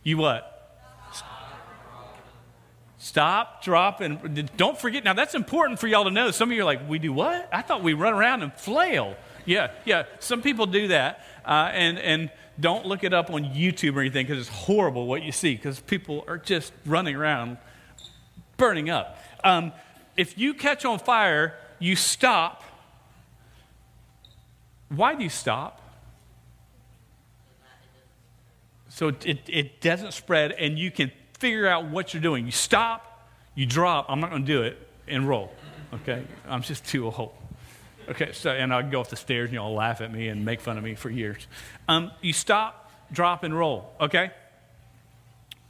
You 0.03 0.17
what? 0.17 0.51
Stop, 2.97 3.63
drop, 3.63 4.01
and 4.01 4.49
don't 4.57 4.79
forget. 4.79 5.03
Now, 5.03 5.13
that's 5.13 5.35
important 5.35 5.79
for 5.79 5.87
y'all 5.87 6.05
to 6.05 6.11
know. 6.11 6.31
Some 6.31 6.49
of 6.49 6.55
you 6.55 6.63
are 6.63 6.65
like, 6.65 6.89
we 6.89 6.97
do 6.97 7.13
what? 7.13 7.47
I 7.51 7.61
thought 7.61 7.83
we 7.83 7.93
run 7.93 8.13
around 8.13 8.41
and 8.41 8.51
flail. 8.53 9.15
Yeah, 9.45 9.71
yeah. 9.85 10.05
Some 10.19 10.41
people 10.41 10.65
do 10.65 10.87
that. 10.87 11.23
Uh, 11.45 11.69
and, 11.71 11.99
and 11.99 12.31
don't 12.59 12.85
look 12.85 13.03
it 13.03 13.13
up 13.13 13.29
on 13.29 13.43
YouTube 13.45 13.95
or 13.95 13.99
anything 13.99 14.25
because 14.25 14.47
it's 14.47 14.57
horrible 14.57 15.05
what 15.05 15.21
you 15.23 15.31
see 15.31 15.55
because 15.55 15.79
people 15.81 16.23
are 16.27 16.37
just 16.37 16.73
running 16.85 17.15
around 17.15 17.57
burning 18.57 18.89
up. 18.89 19.19
Um, 19.43 19.73
if 20.17 20.37
you 20.37 20.53
catch 20.53 20.85
on 20.85 20.99
fire, 20.99 21.53
you 21.79 21.95
stop. 21.95 22.63
Why 24.89 25.15
do 25.15 25.23
you 25.23 25.29
stop? 25.29 25.81
So 28.89 29.09
it, 29.09 29.41
it 29.47 29.81
doesn't 29.81 30.13
spread 30.13 30.53
and 30.53 30.79
you 30.79 30.89
can 30.89 31.11
figure 31.37 31.67
out 31.67 31.89
what 31.89 32.13
you're 32.13 32.23
doing. 32.23 32.45
You 32.45 32.51
stop, 32.51 33.29
you 33.53 33.65
drop. 33.65 34.05
I'm 34.07 34.19
not 34.19 34.29
going 34.29 34.45
to 34.45 34.51
do 34.51 34.61
it 34.63 34.77
and 35.07 35.27
roll. 35.27 35.51
Okay? 35.93 36.23
I'm 36.47 36.61
just 36.61 36.85
too 36.85 37.05
old. 37.11 37.33
Okay, 38.07 38.33
so, 38.33 38.51
and 38.51 38.71
I'll 38.71 38.87
go 38.87 39.01
up 39.01 39.09
the 39.09 39.15
stairs 39.15 39.47
and 39.47 39.55
y'all 39.55 39.73
laugh 39.73 39.99
at 39.99 40.13
me 40.13 40.27
and 40.27 40.45
make 40.45 40.61
fun 40.61 40.77
of 40.77 40.83
me 40.83 40.93
for 40.95 41.09
years. 41.09 41.47
Um, 41.87 42.11
you 42.21 42.33
stop, 42.33 42.91
drop, 43.11 43.43
and 43.43 43.57
roll. 43.57 43.91
Okay? 43.99 44.31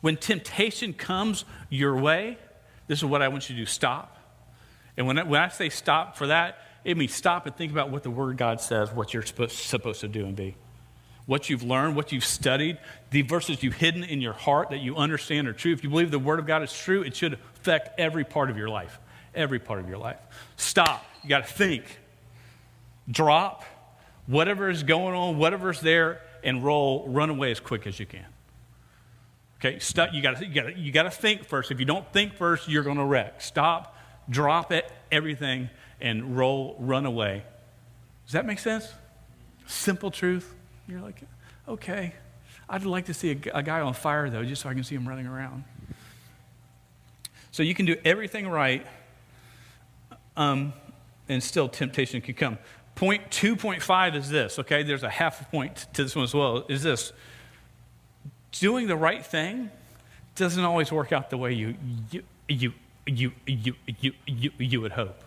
When 0.02 0.18
temptation 0.18 0.94
comes 0.94 1.46
your 1.70 1.96
way, 1.96 2.38
this 2.88 3.00
is 3.00 3.06
what 3.06 3.22
I 3.22 3.30
want 3.30 3.50
you 3.50 3.56
to 3.56 3.62
do 3.62 3.66
stop. 3.66 4.18
And 4.98 5.08
when 5.08 5.18
I, 5.18 5.24
when 5.24 5.42
I 5.42 5.48
say 5.48 5.70
stop 5.70 6.18
for 6.18 6.28
that, 6.28 6.60
it 6.86 6.96
means 6.96 7.14
stop 7.14 7.46
and 7.46 7.56
think 7.56 7.72
about 7.72 7.90
what 7.90 8.04
the 8.04 8.12
Word 8.12 8.38
God 8.38 8.62
says, 8.62 8.92
what 8.92 9.14
you're 9.14 9.24
supposed, 9.24 9.54
supposed 9.54 10.02
to 10.02 10.08
do 10.08 10.26
and 10.26 10.36
be 10.36 10.56
what 11.26 11.50
you've 11.50 11.64
learned, 11.64 11.96
what 11.96 12.12
you've 12.12 12.26
studied, 12.26 12.78
the 13.12 13.24
verses 13.24 13.64
you've 13.64 13.76
hidden 13.76 14.04
in 14.04 14.22
your 14.22 14.34
heart 14.34 14.70
that 14.70 14.80
you 14.80 14.96
understand 14.96 15.48
are 15.48 15.54
true. 15.54 15.74
If 15.74 15.84
you 15.84 15.90
believe 15.90 16.12
the 16.12 16.20
Word 16.20 16.40
of 16.40 16.46
God 16.46 16.62
is 16.62 16.72
true, 16.72 17.02
it 17.02 17.16
should 17.16 17.34
affect 17.34 18.00
every 18.00 18.24
part 18.24 18.50
of 18.50 18.58
your 18.58 18.70
life. 18.70 19.00
Every 19.34 19.60
part 19.60 19.80
of 19.80 19.90
your 19.90 19.98
life. 19.98 20.20
Stop. 20.56 21.04
You 21.24 21.30
got 21.30 21.48
to 21.48 21.54
think. 21.54 21.84
Drop 23.10 23.66
whatever 24.28 24.70
is 24.70 24.84
going 24.84 25.16
on, 25.16 25.38
whatever's 25.38 25.82
there, 25.82 26.22
and 26.44 26.64
roll. 26.64 27.08
Run 27.08 27.30
away 27.30 27.52
as 27.52 27.60
quick 27.60 27.86
as 27.86 28.00
you 28.00 28.06
can. 28.06 28.26
Okay, 29.60 29.80
stop. 29.80 30.14
You 30.14 30.22
got 30.22 30.38
to 30.38 30.46
you 30.46 30.54
got 30.54 30.78
you 30.78 30.92
got 30.92 31.04
to 31.04 31.12
think 31.12 31.46
first. 31.46 31.72
If 31.72 31.80
you 31.80 31.86
don't 31.86 32.10
think 32.14 32.36
first, 32.36 32.70
you're 32.70 32.84
going 32.84 32.98
to 32.98 33.04
wreck. 33.04 33.42
Stop. 33.42 33.98
Drop 34.30 34.72
it. 34.72 34.90
Everything 35.12 35.70
and 36.02 36.38
roll. 36.38 36.76
Run 36.80 37.06
away. 37.06 37.44
Does 38.26 38.34
that 38.34 38.46
make 38.46 38.60
sense? 38.60 38.92
Simple 39.68 40.12
truth. 40.12 40.54
You're 40.88 41.02
like, 41.02 41.22
okay. 41.68 42.14
I'd 42.68 42.86
like 42.86 43.06
to 43.06 43.14
see 43.14 43.32
a, 43.32 43.58
a 43.58 43.64
guy 43.64 43.82
on 43.82 43.94
fire, 43.94 44.30
though, 44.30 44.44
just 44.44 44.62
so 44.62 44.70
I 44.70 44.74
can 44.74 44.84
see 44.84 44.96
him 44.96 45.08
running 45.08 45.28
around. 45.28 45.64
So 47.52 47.64
you 47.64 47.74
can 47.74 47.86
do 47.86 47.96
everything 48.04 48.48
right, 48.48 48.86
um, 50.36 50.74
and 51.30 51.42
still 51.42 51.70
temptation 51.70 52.22
can 52.22 52.34
come. 52.34 52.58
Point 52.96 53.30
2.5 53.30 54.16
is 54.16 54.30
this, 54.30 54.60
okay? 54.60 54.84
There's 54.84 55.04
a 55.04 55.10
half 55.10 55.50
point 55.52 55.86
to 55.94 56.04
this 56.04 56.16
one 56.16 56.24
as 56.24 56.34
well. 56.34 56.66
Is 56.68 56.84
this 56.84 57.14
doing 58.52 58.88
the 58.88 58.96
right 58.96 59.26
thing 59.26 59.70
doesn't 60.36 60.64
always 60.64 60.92
work 60.92 61.12
out 61.12 61.30
the 61.30 61.38
way 61.38 61.54
you, 61.54 61.76
you, 62.12 62.24
you, 62.48 62.74
you, 63.06 63.32
you, 63.46 63.74
you, 63.86 64.14
you, 64.26 64.52
you 64.58 64.82
would 64.82 64.92
hope, 64.92 65.24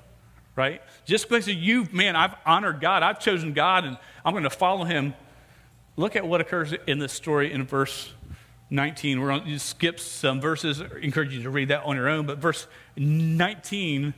right? 0.59 0.83
Just 1.07 1.29
because 1.29 1.47
you, 1.47 1.87
man, 1.93 2.17
I've 2.17 2.35
honored 2.45 2.81
God, 2.81 3.05
I've 3.05 3.21
chosen 3.21 3.53
God, 3.53 3.85
and 3.85 3.97
I'm 4.25 4.35
going 4.35 4.43
to 4.43 4.51
follow 4.51 4.85
Him 4.85 5.15
look 5.97 6.17
at 6.17 6.27
what 6.27 6.41
occurs 6.41 6.75
in 6.87 6.99
this 6.99 7.13
story 7.13 7.53
in 7.53 7.65
verse 7.65 8.13
19. 8.71 9.21
We're 9.21 9.29
going 9.29 9.45
to 9.45 9.59
skip 9.59 10.01
some 10.01 10.41
verses, 10.41 10.83
I 10.83 10.87
encourage 11.01 11.33
you 11.33 11.43
to 11.45 11.51
read 11.51 11.69
that 11.69 11.85
on 11.85 11.97
your 11.97 12.09
own. 12.09 12.27
But 12.27 12.39
verse 12.39 12.67
19, 12.97 14.15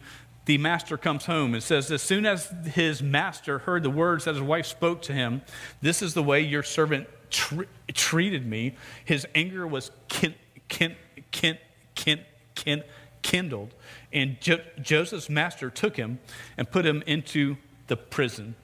the 0.46 0.58
master 0.58 0.96
comes 0.96 1.26
home. 1.26 1.54
It 1.54 1.62
says, 1.62 1.90
As 1.90 2.02
soon 2.02 2.24
as 2.24 2.52
his 2.72 3.02
master 3.02 3.60
heard 3.60 3.82
the 3.82 3.90
words 3.90 4.24
that 4.24 4.34
his 4.34 4.42
wife 4.42 4.66
spoke 4.66 5.02
to 5.02 5.12
him, 5.12 5.42
This 5.82 6.00
is 6.00 6.14
the 6.14 6.22
way 6.22 6.40
your 6.40 6.62
servant 6.62 7.06
tr- 7.30 7.64
treated 7.92 8.46
me, 8.46 8.76
his 9.04 9.26
anger 9.34 9.66
was 9.66 9.90
kin- 10.08 10.34
kin- 10.68 10.96
kin- 11.30 11.58
kin- 11.94 12.24
kin- 12.54 12.82
kindled. 13.22 13.74
And 14.12 14.40
jo- 14.40 14.62
Joseph's 14.80 15.28
master 15.28 15.70
took 15.70 15.96
him 15.96 16.18
and 16.56 16.70
put 16.70 16.86
him 16.86 17.02
into 17.06 17.56
the 17.86 17.96
prison 17.96 18.54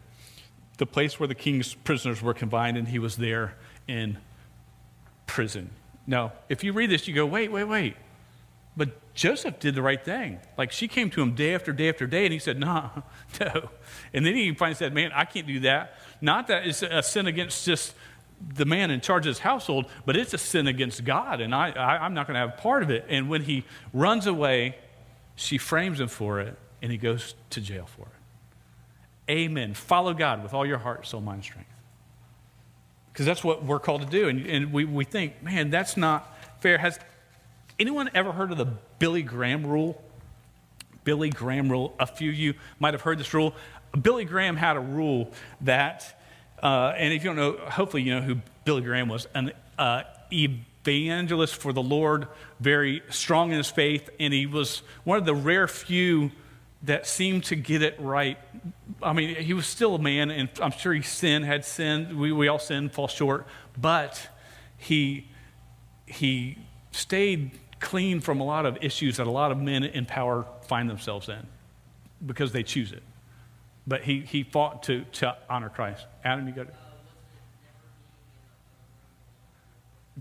the 0.78 0.86
place 0.86 1.18
where 1.18 1.26
the 1.26 1.34
king's 1.34 1.74
prisoners 1.74 2.22
were 2.22 2.34
confined, 2.34 2.76
and 2.76 2.88
he 2.88 2.98
was 2.98 3.16
there 3.16 3.54
in 3.88 4.18
prison. 5.26 5.70
Now, 6.06 6.32
if 6.48 6.62
you 6.62 6.72
read 6.72 6.90
this, 6.90 7.08
you 7.08 7.14
go, 7.14 7.26
wait, 7.26 7.50
wait, 7.50 7.64
wait. 7.64 7.96
But 8.76 9.14
Joseph 9.14 9.58
did 9.58 9.74
the 9.74 9.80
right 9.80 10.02
thing. 10.04 10.38
Like 10.58 10.70
she 10.70 10.86
came 10.86 11.08
to 11.10 11.22
him 11.22 11.34
day 11.34 11.54
after 11.54 11.72
day 11.72 11.88
after 11.88 12.06
day, 12.06 12.26
and 12.26 12.32
he 12.32 12.38
said, 12.38 12.58
nah, 12.58 12.90
no. 13.40 13.70
And 14.12 14.26
then 14.26 14.34
he 14.34 14.52
finally 14.54 14.74
said, 14.74 14.92
man, 14.92 15.12
I 15.14 15.24
can't 15.24 15.46
do 15.46 15.60
that. 15.60 15.94
Not 16.20 16.46
that 16.48 16.66
it's 16.66 16.82
a 16.82 17.02
sin 17.02 17.26
against 17.26 17.64
just 17.64 17.94
the 18.55 18.64
man 18.64 18.90
in 18.90 19.01
charge 19.01 19.27
of 19.27 19.31
his 19.31 19.38
household, 19.38 19.87
but 20.05 20.16
it's 20.16 20.35
a 20.35 20.38
sin 20.38 20.66
against 20.66 21.05
God, 21.05 21.40
and 21.40 21.55
I, 21.55 21.70
I, 21.70 22.05
I'm 22.05 22.14
not 22.14 22.27
going 22.27 22.35
to 22.35 22.40
have 22.40 22.59
part 22.59 22.83
of 22.83 22.90
it. 22.90 23.07
And 23.09 23.29
when 23.29 23.42
he 23.42 23.64
runs 23.92 24.27
away, 24.27 24.77
she 25.35 25.59
frames 25.59 26.01
him 26.01 26.09
for 26.09 26.40
it, 26.40 26.57
and 26.83 26.92
he 26.92 26.99
goes 26.99 27.35
to 27.51 27.61
jail 27.61 27.87
for 27.87 28.03
it. 28.03 29.33
Amen. 29.33 29.75
Follow 29.75 30.14
God 30.14 30.42
with 30.42 30.55
all 30.55 30.64
your 30.64 30.79
heart, 30.79 31.07
soul, 31.07 31.20
mind, 31.20 31.44
strength. 31.44 31.70
Because 33.12 33.27
that's 33.27 33.42
what 33.42 33.64
we're 33.64 33.81
called 33.81 34.03
to 34.03 34.07
do. 34.07 34.29
And, 34.29 34.46
and 34.46 34.72
we, 34.72 34.85
we 34.85 35.05
think, 35.05 35.42
man, 35.42 35.70
that's 35.70 35.96
not 35.96 36.37
fair. 36.61 36.79
Has 36.79 37.01
anyone 37.79 38.11
ever 38.14 38.33
heard 38.33 38.53
of 38.53 38.59
the 38.59 38.68
Billy 38.99 39.22
Graham 39.22 39.66
rule? 39.66 40.03
Billy 41.03 41.31
Graham 41.31 41.70
rule. 41.70 41.94
A 41.99 42.07
few 42.07 42.31
of 42.31 42.37
you 42.37 42.55
might 42.79 42.94
have 42.94 43.01
heard 43.03 43.18
this 43.18 43.33
rule. 43.33 43.55
Billy 44.01 44.25
Graham 44.25 44.57
had 44.57 44.77
a 44.77 44.81
rule 44.81 45.33
that, 45.62 46.20
uh, 46.62 46.94
and 46.96 47.12
if 47.12 47.22
you 47.22 47.30
don't 47.30 47.36
know, 47.36 47.56
hopefully 47.70 48.02
you 48.02 48.14
know 48.14 48.20
who 48.20 48.36
Billy 48.64 48.82
Graham 48.82 49.08
was, 49.08 49.26
an 49.34 49.52
uh, 49.78 50.02
evangelist 50.32 51.56
for 51.56 51.72
the 51.72 51.82
Lord, 51.82 52.28
very 52.60 53.02
strong 53.10 53.50
in 53.50 53.58
his 53.58 53.70
faith, 53.70 54.08
and 54.18 54.32
he 54.32 54.46
was 54.46 54.82
one 55.04 55.18
of 55.18 55.24
the 55.24 55.34
rare 55.34 55.68
few 55.68 56.30
that 56.82 57.06
seemed 57.06 57.44
to 57.44 57.56
get 57.56 57.82
it 57.82 57.96
right. 57.98 58.38
I 59.02 59.12
mean, 59.12 59.34
he 59.36 59.54
was 59.54 59.66
still 59.66 59.94
a 59.94 59.98
man, 59.98 60.30
and 60.30 60.48
I'm 60.62 60.70
sure 60.70 60.92
he 60.92 61.02
sinned, 61.02 61.44
had 61.44 61.64
sinned. 61.64 62.18
We, 62.18 62.32
we 62.32 62.48
all 62.48 62.58
sin, 62.58 62.88
fall 62.88 63.08
short. 63.08 63.46
But 63.76 64.28
he, 64.76 65.26
he 66.06 66.58
stayed 66.92 67.50
clean 67.80 68.20
from 68.20 68.40
a 68.40 68.44
lot 68.44 68.66
of 68.66 68.78
issues 68.80 69.16
that 69.18 69.26
a 69.26 69.30
lot 69.30 69.52
of 69.52 69.58
men 69.58 69.84
in 69.84 70.06
power 70.06 70.46
find 70.62 70.88
themselves 70.88 71.28
in 71.28 71.46
because 72.24 72.52
they 72.52 72.62
choose 72.62 72.92
it. 72.92 73.02
But 73.87 74.03
he, 74.03 74.20
he 74.20 74.42
fought 74.42 74.83
to, 74.85 75.05
to 75.12 75.37
honor 75.49 75.68
Christ. 75.68 76.05
Adam, 76.25 76.46
you 76.49 76.55
got 76.55 76.66
it? 76.66 76.75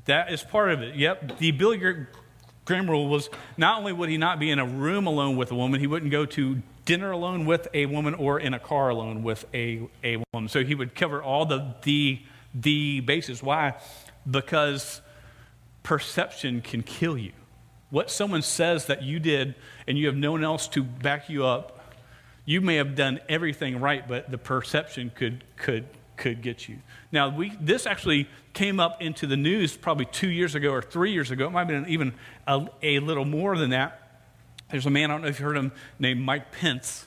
That 0.05 0.31
is 0.31 0.43
part 0.43 0.71
of 0.71 0.81
it. 0.81 0.95
Yep. 0.95 1.39
The 1.39 1.51
Billy 1.51 1.77
Graham 2.65 2.89
rule 2.89 3.07
was 3.07 3.29
not 3.57 3.79
only 3.79 3.93
would 3.93 4.09
he 4.09 4.17
not 4.17 4.39
be 4.39 4.51
in 4.51 4.59
a 4.59 4.65
room 4.65 5.07
alone 5.07 5.37
with 5.37 5.51
a 5.51 5.55
woman, 5.55 5.79
he 5.79 5.87
wouldn't 5.87 6.11
go 6.11 6.25
to 6.25 6.61
dinner 6.83 7.11
alone 7.11 7.45
with 7.45 7.67
a 7.73 7.85
woman 7.87 8.13
or 8.13 8.39
in 8.39 8.53
a 8.53 8.59
car 8.59 8.89
alone 8.89 9.23
with 9.23 9.45
a, 9.53 9.81
a 10.03 10.23
woman. 10.33 10.49
So 10.49 10.63
he 10.63 10.75
would 10.75 10.93
cover 10.93 11.23
all 11.23 11.45
the, 11.45 11.75
the, 11.83 12.21
the 12.53 12.99
bases. 12.99 13.41
Why? 13.41 13.75
Because 14.29 15.01
perception 15.81 16.61
can 16.61 16.83
kill 16.83 17.17
you. 17.17 17.31
What 17.89 18.11
someone 18.11 18.41
says 18.41 18.87
that 18.87 19.03
you 19.03 19.19
did 19.19 19.55
and 19.87 19.97
you 19.97 20.07
have 20.07 20.15
no 20.15 20.31
one 20.33 20.43
else 20.43 20.67
to 20.69 20.83
back 20.83 21.29
you 21.29 21.45
up, 21.45 21.74
you 22.45 22.61
may 22.61 22.75
have 22.75 22.95
done 22.95 23.19
everything 23.27 23.79
right, 23.79 24.07
but 24.07 24.29
the 24.29 24.37
perception 24.37 25.11
could, 25.13 25.43
could, 25.57 25.85
could 26.15 26.41
get 26.41 26.69
you. 26.69 26.77
Now, 27.11 27.35
we, 27.35 27.51
this 27.59 27.85
actually 27.85 28.29
came 28.53 28.79
up 28.79 29.01
into 29.01 29.27
the 29.27 29.35
news 29.35 29.75
probably 29.75 30.05
two 30.05 30.29
years 30.29 30.55
ago 30.55 30.69
or 30.69 30.81
three 30.81 31.11
years 31.11 31.31
ago. 31.31 31.47
It 31.47 31.51
might 31.51 31.67
have 31.69 31.83
been 31.83 31.87
even 31.87 32.13
a, 32.47 32.67
a 32.83 32.99
little 32.99 33.25
more 33.25 33.57
than 33.57 33.71
that. 33.71 34.21
There's 34.69 34.85
a 34.85 34.91
man, 34.91 35.11
I 35.11 35.15
don't 35.15 35.21
know 35.23 35.27
if 35.27 35.39
you 35.39 35.45
heard 35.45 35.57
him, 35.57 35.71
named 35.99 36.21
Mike 36.21 36.51
Pence. 36.51 37.05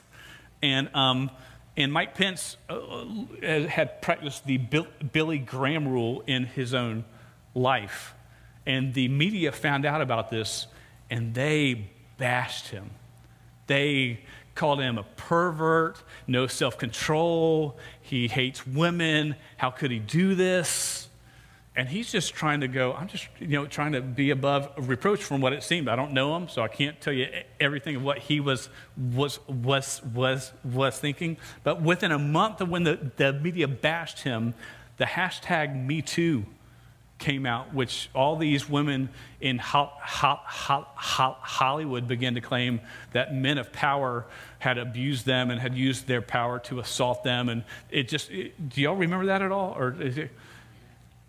And, 0.60 0.94
um, 0.94 1.30
and 1.76 1.92
Mike 1.92 2.14
Pence 2.14 2.56
uh, 2.68 2.74
uh 2.74 3.66
had 3.68 4.02
practiced 4.02 4.44
the 4.44 4.58
Bill, 4.58 4.86
Billy 5.12 5.38
Graham 5.38 5.86
rule 5.86 6.24
in 6.26 6.44
his 6.44 6.74
own 6.74 7.04
life. 7.54 8.14
And 8.66 8.92
the 8.92 9.08
media 9.08 9.52
found 9.52 9.86
out 9.86 10.00
about 10.00 10.30
this 10.30 10.66
and 11.10 11.34
they 11.34 11.90
bashed 12.18 12.68
him. 12.68 12.90
They 13.66 14.20
called 14.58 14.80
him 14.80 14.98
a 14.98 15.04
pervert, 15.04 16.02
no 16.26 16.46
self 16.46 16.76
control, 16.76 17.78
he 18.02 18.28
hates 18.28 18.66
women, 18.66 19.36
how 19.56 19.70
could 19.70 19.90
he 19.90 20.00
do 20.00 20.34
this? 20.34 21.08
And 21.76 21.88
he's 21.88 22.10
just 22.10 22.34
trying 22.34 22.62
to 22.62 22.68
go, 22.68 22.92
I'm 22.92 23.06
just, 23.06 23.28
you 23.38 23.46
know, 23.46 23.64
trying 23.66 23.92
to 23.92 24.00
be 24.00 24.30
above 24.30 24.68
reproach 24.76 25.22
from 25.22 25.40
what 25.40 25.52
it 25.52 25.62
seemed. 25.62 25.88
I 25.88 25.94
don't 25.94 26.12
know 26.12 26.36
him, 26.36 26.48
so 26.48 26.60
I 26.60 26.66
can't 26.66 27.00
tell 27.00 27.12
you 27.12 27.28
everything 27.60 27.94
of 27.94 28.02
what 28.02 28.18
he 28.18 28.40
was, 28.40 28.68
was, 28.96 29.38
was, 29.46 30.02
was, 30.12 30.52
was 30.64 30.98
thinking. 30.98 31.36
But 31.62 31.80
within 31.80 32.10
a 32.10 32.18
month 32.18 32.60
of 32.60 32.68
when 32.68 32.82
the, 32.82 33.12
the 33.16 33.32
media 33.32 33.68
bashed 33.68 34.24
him, 34.24 34.54
the 34.96 35.04
hashtag 35.04 35.86
Me 35.86 36.02
Too 36.02 36.46
came 37.18 37.46
out, 37.46 37.74
which 37.74 38.08
all 38.14 38.36
these 38.36 38.68
women 38.68 39.08
in 39.40 39.58
ho- 39.58 39.90
ho- 39.94 40.40
ho- 40.44 40.86
Hollywood 40.94 42.06
began 42.06 42.34
to 42.34 42.40
claim 42.40 42.80
that 43.12 43.34
men 43.34 43.58
of 43.58 43.72
power 43.72 44.24
had 44.58 44.78
abused 44.78 45.26
them 45.26 45.50
and 45.50 45.60
had 45.60 45.74
used 45.74 46.06
their 46.06 46.22
power 46.22 46.58
to 46.60 46.78
assault 46.78 47.24
them. 47.24 47.48
And 47.48 47.64
it 47.90 48.08
just, 48.08 48.30
it, 48.30 48.68
do 48.68 48.80
y'all 48.80 48.96
remember 48.96 49.26
that 49.26 49.42
at 49.42 49.50
all? 49.50 49.74
Or 49.76 49.96
it, 50.00 50.30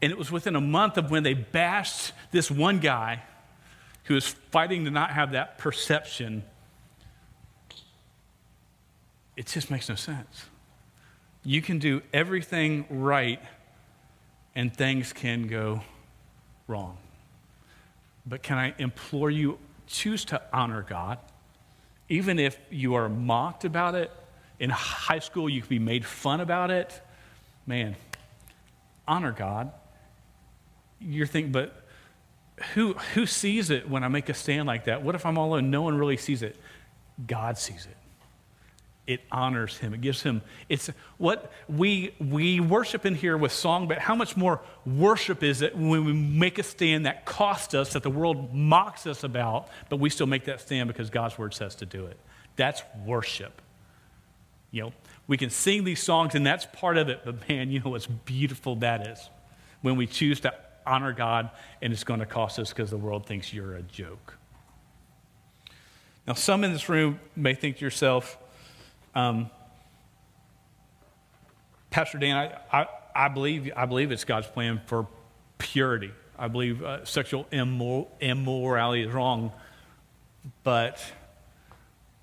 and 0.02 0.12
it 0.12 0.18
was 0.18 0.32
within 0.32 0.56
a 0.56 0.62
month 0.62 0.98
of 0.98 1.12
when 1.12 1.24
they 1.24 1.34
bashed 1.34 2.14
this 2.32 2.50
one 2.50 2.80
guy 2.80 3.24
who 4.06 4.14
was 4.14 4.28
fighting 4.28 4.86
to 4.86 4.92
not 4.92 5.12
have 5.12 5.34
that 5.34 5.58
perception. 5.58 6.44
It 9.36 9.48
just 9.48 9.70
makes 9.70 9.90
no 9.90 9.96
sense. 9.96 10.46
You 11.44 11.62
can 11.62 11.80
do 11.80 12.02
everything 12.14 12.86
right 12.90 13.42
and 14.60 14.76
things 14.76 15.14
can 15.14 15.48
go 15.48 15.80
wrong. 16.68 16.98
But 18.26 18.44
can 18.44 18.58
I 18.58 18.74
implore 18.78 19.32
you, 19.32 19.58
choose 19.88 20.26
to 20.26 20.42
honor 20.52 20.82
God. 20.82 21.18
Even 22.10 22.40
if 22.40 22.60
you 22.70 22.96
are 22.96 23.08
mocked 23.08 23.64
about 23.64 23.96
it, 23.96 24.12
in 24.60 24.70
high 24.70 25.20
school 25.20 25.48
you 25.48 25.62
can 25.62 25.70
be 25.70 25.80
made 25.80 26.04
fun 26.06 26.42
about 26.42 26.72
it. 26.72 27.00
Man, 27.66 27.96
honor 29.08 29.32
God. 29.32 29.72
You're 31.00 31.26
thinking, 31.26 31.54
but 31.54 31.86
who, 32.74 32.96
who 33.14 33.26
sees 33.26 33.70
it 33.70 33.90
when 33.90 34.04
I 34.04 34.10
make 34.10 34.28
a 34.28 34.34
stand 34.34 34.68
like 34.68 34.84
that? 34.84 35.04
What 35.04 35.16
if 35.16 35.26
I'm 35.26 35.38
all 35.38 35.52
alone? 35.52 35.72
No 35.72 35.84
one 35.84 35.98
really 35.98 36.18
sees 36.18 36.44
it. 36.44 36.58
God 37.26 37.58
sees 37.58 37.86
it 37.86 37.96
it 39.10 39.22
honors 39.32 39.76
him. 39.76 39.96
It 39.96 40.02
gives 40.02 40.22
him, 40.22 40.44
it's 40.70 40.92
what 41.18 41.52
we, 41.68 42.14
we 42.20 42.60
worship 42.60 43.08
in 43.08 43.16
here 43.16 43.36
with 43.36 43.52
song, 43.52 43.88
but 43.88 43.98
how 43.98 44.14
much 44.14 44.38
more 44.38 44.62
worship 44.86 45.42
is 45.42 45.64
it 45.64 45.76
when 45.76 46.06
we 46.06 46.14
make 46.14 46.60
a 46.60 46.64
stand 46.64 47.08
that 47.08 47.26
costs 47.26 47.74
us, 47.74 47.94
that 47.94 48.04
the 48.04 48.12
world 48.12 48.54
mocks 48.54 49.08
us 49.08 49.24
about, 49.24 49.70
but 49.90 49.98
we 49.98 50.12
still 50.12 50.28
make 50.28 50.46
that 50.46 50.62
stand 50.62 50.88
because 50.88 51.10
God's 51.10 51.40
word 51.40 51.56
says 51.56 51.74
to 51.78 51.88
do 51.88 52.06
it? 52.06 52.20
That's 52.56 52.84
worship. 53.04 53.64
You 54.70 54.84
know, 54.84 54.94
we 55.26 55.38
can 55.38 55.50
sing 55.50 55.86
these 55.86 56.04
songs 56.04 56.36
and 56.36 56.46
that's 56.46 56.68
part 56.68 56.98
of 56.98 57.10
it, 57.10 57.22
but 57.26 57.50
man, 57.50 57.72
you 57.72 57.80
know 57.80 57.90
what's 57.90 58.06
beautiful 58.06 58.76
that 58.78 59.08
is 59.08 59.28
when 59.82 59.96
we 59.96 60.06
choose 60.06 60.40
to 60.42 60.54
honor 60.86 61.14
God 61.14 61.50
and 61.82 61.92
it's 61.92 62.04
going 62.04 62.20
to 62.20 62.28
cost 62.28 62.60
us 62.60 62.70
because 62.70 62.92
the 62.92 62.98
world 62.98 63.26
thinks 63.26 63.52
you're 63.52 63.74
a 63.74 63.82
joke. 63.82 64.38
Now, 66.28 66.36
some 66.36 66.64
in 66.64 66.74
this 66.74 66.88
room 66.90 67.20
may 67.36 67.56
think 67.56 67.78
to 67.78 67.86
yourself, 67.86 68.38
um, 69.16 69.50
Pastor 71.90 72.18
Dan, 72.18 72.38
I, 72.38 72.82
I, 72.82 72.88
I, 73.16 73.28
believe, 73.30 73.72
I 73.76 73.86
believe 73.86 74.12
it's 74.12 74.24
God's 74.24 74.48
plan 74.48 74.82
for 74.86 75.08
purity. 75.58 76.12
I 76.38 76.48
believe 76.48 76.84
uh, 76.84 77.04
sexual 77.06 77.46
immor- 77.52 78.08
immorality 78.22 79.04
is 79.04 79.12
wrong, 79.12 79.52
but 80.64 81.04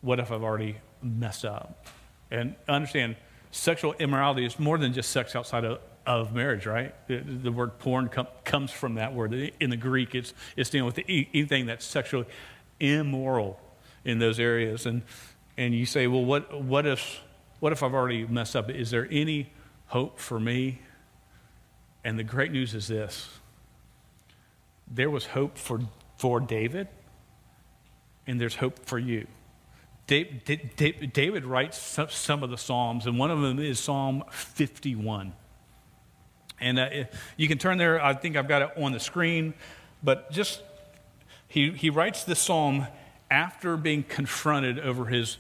what 0.01 0.21
if 0.21 0.31
I've 0.31 0.43
already 0.43 0.77
messed 1.03 1.45
up? 1.45 1.87
And 2.31 2.55
understand, 2.69 3.17
sexual 3.51 3.93
immorality 3.95 4.47
is 4.47 4.59
more 4.59 4.79
than 4.79 4.93
just 4.93 5.11
sex 5.11 5.37
outside 5.37 5.65
of, 5.65 5.81
of 6.07 6.35
marriage, 6.35 6.67
right? 6.67 6.95
The, 7.09 7.19
the 7.19 7.53
word 7.53 7.79
porn 7.79 8.09
com- 8.09 8.29
comes 8.45 8.71
from 8.71 8.95
that 8.95 9.15
word. 9.15 9.53
In 9.61 9.71
the 9.71 9.77
Greek, 9.77 10.15
it's, 10.15 10.33
it's 10.57 10.71
dealing 10.71 10.87
with 10.87 10.95
the, 10.95 11.29
anything 11.35 11.67
that's 11.67 11.85
sexually 11.85 12.27
immoral 12.81 13.61
in 14.05 14.19
those 14.19 14.39
areas. 14.39 14.87
And 14.87 15.03
and 15.57 15.75
you 15.75 15.87
say, 15.87 16.07
well, 16.07 16.25
what, 16.25 16.63
what, 16.63 16.87
if, 16.87 17.21
what 17.61 17.73
if 17.73 17.83
I've 17.83 17.95
already 17.95 18.27
messed 18.27 18.57
up? 18.57 18.71
Is 18.71 18.91
there 18.91 19.09
any 19.11 19.53
hope 19.87 20.19
for 20.19 20.39
me? 20.39 20.81
And 22.05 22.19
the 22.19 22.25
great 22.25 22.53
news 22.53 22.75
is 22.75 22.89
this 22.89 23.29
there 24.89 25.11
was 25.11 25.27
hope 25.27 25.59
for, 25.59 25.81
for 26.17 26.39
David, 26.39 26.89
and 28.27 28.41
there's 28.41 28.57
hope 28.57 28.87
for 28.87 28.99
you. 28.99 29.27
David, 30.07 31.45
writes 31.45 31.99
some 32.11 32.45
of 32.45 32.51
the 32.51 32.57
Psalms, 32.57 33.07
and 33.07 33.19
one 33.19 33.33
of 33.33 33.41
them 33.41 33.59
is 33.59 33.81
Psalm 33.81 34.23
51. 34.31 35.33
And 36.61 36.79
uh, 36.79 36.89
you 37.37 37.49
can 37.49 37.59
turn 37.59 37.77
there, 37.77 38.03
I 38.03 38.15
think 38.15 38.37
I've 38.37 38.47
got 38.47 38.63
it 38.63 38.71
on 38.81 38.93
the 38.93 39.01
screen, 39.01 39.53
but 40.03 40.31
just, 40.31 40.63
he, 41.49 41.73
he 41.73 41.91
writes 41.91 42.23
this 42.23 42.39
psalm 42.39 42.87
after 43.31 43.77
being 43.77 44.05
confronted 44.05 44.79
over 44.79 45.07
his 45.07 45.39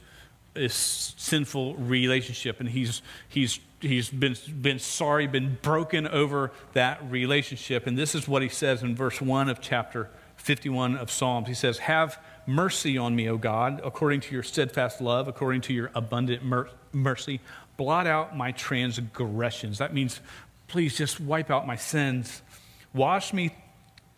his 0.56 0.74
sinful 0.74 1.76
relationship, 1.76 2.60
and 2.60 2.68
he's, 2.68 3.02
he's, 3.28 3.60
he's 3.80 4.10
been, 4.10 4.36
been 4.60 4.78
sorry, 4.78 5.26
been 5.26 5.58
broken 5.62 6.06
over 6.06 6.52
that 6.72 7.00
relationship. 7.10 7.86
And 7.86 7.96
this 7.96 8.14
is 8.14 8.26
what 8.26 8.42
he 8.42 8.48
says 8.48 8.82
in 8.82 8.96
verse 8.96 9.20
1 9.20 9.48
of 9.48 9.60
chapter 9.60 10.10
51 10.36 10.96
of 10.96 11.10
Psalms. 11.10 11.48
He 11.48 11.54
says, 11.54 11.78
Have 11.78 12.18
mercy 12.46 12.96
on 12.96 13.16
me, 13.16 13.28
O 13.28 13.36
God, 13.36 13.80
according 13.84 14.20
to 14.22 14.34
your 14.34 14.42
steadfast 14.42 15.00
love, 15.00 15.28
according 15.28 15.62
to 15.62 15.74
your 15.74 15.90
abundant 15.94 16.44
mer- 16.44 16.70
mercy. 16.92 17.40
Blot 17.76 18.06
out 18.06 18.36
my 18.36 18.52
transgressions. 18.52 19.78
That 19.78 19.92
means, 19.92 20.20
please 20.68 20.96
just 20.96 21.20
wipe 21.20 21.50
out 21.50 21.66
my 21.66 21.76
sins. 21.76 22.42
Wash 22.94 23.32
me 23.32 23.54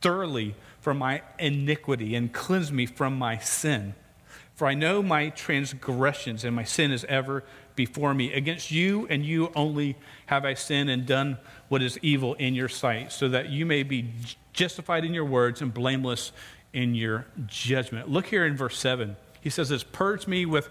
thoroughly 0.01 0.55
from 0.81 0.99
my 0.99 1.23
iniquity 1.39 2.15
and 2.15 2.33
cleanse 2.33 2.71
me 2.71 2.87
from 2.87 3.19
my 3.19 3.39
sin. 3.39 3.95
For 4.59 4.67
I 4.67 4.75
know 4.75 5.05
my 5.05 5.29
transgressions, 5.29 6.43
and 6.43 6.57
my 6.57 6.65
sin 6.65 6.91
is 6.91 7.05
ever 7.05 7.45
before 7.77 8.13
me. 8.13 8.33
Against 8.33 8.73
you 8.73 9.07
and 9.09 9.25
you 9.25 9.53
only 9.55 9.95
have 10.27 10.45
I 10.45 10.55
sinned 10.55 10.91
and 10.91 11.07
done 11.07 11.39
what 11.69 11.81
is 11.81 11.97
evil 12.03 12.35
in 12.35 12.57
your 12.57 12.69
sight, 12.69 13.13
so 13.13 13.29
that 13.29 13.51
you 13.51 13.65
may 13.65 13.85
be 13.85 14.11
justified 14.53 15.05
in 15.05 15.15
your 15.15 15.27
words 15.27 15.63
and 15.63 15.73
blameless 15.73 16.33
in 16.73 16.97
your 16.97 17.25
judgment. 17.47 18.11
Look 18.11 18.27
here 18.27 18.45
in 18.45 18.57
verse 18.57 18.77
7. 18.77 19.15
He 19.41 19.49
says 19.49 19.69
this 19.69 19.85
Purge 19.85 20.27
me 20.27 20.45
with 20.45 20.71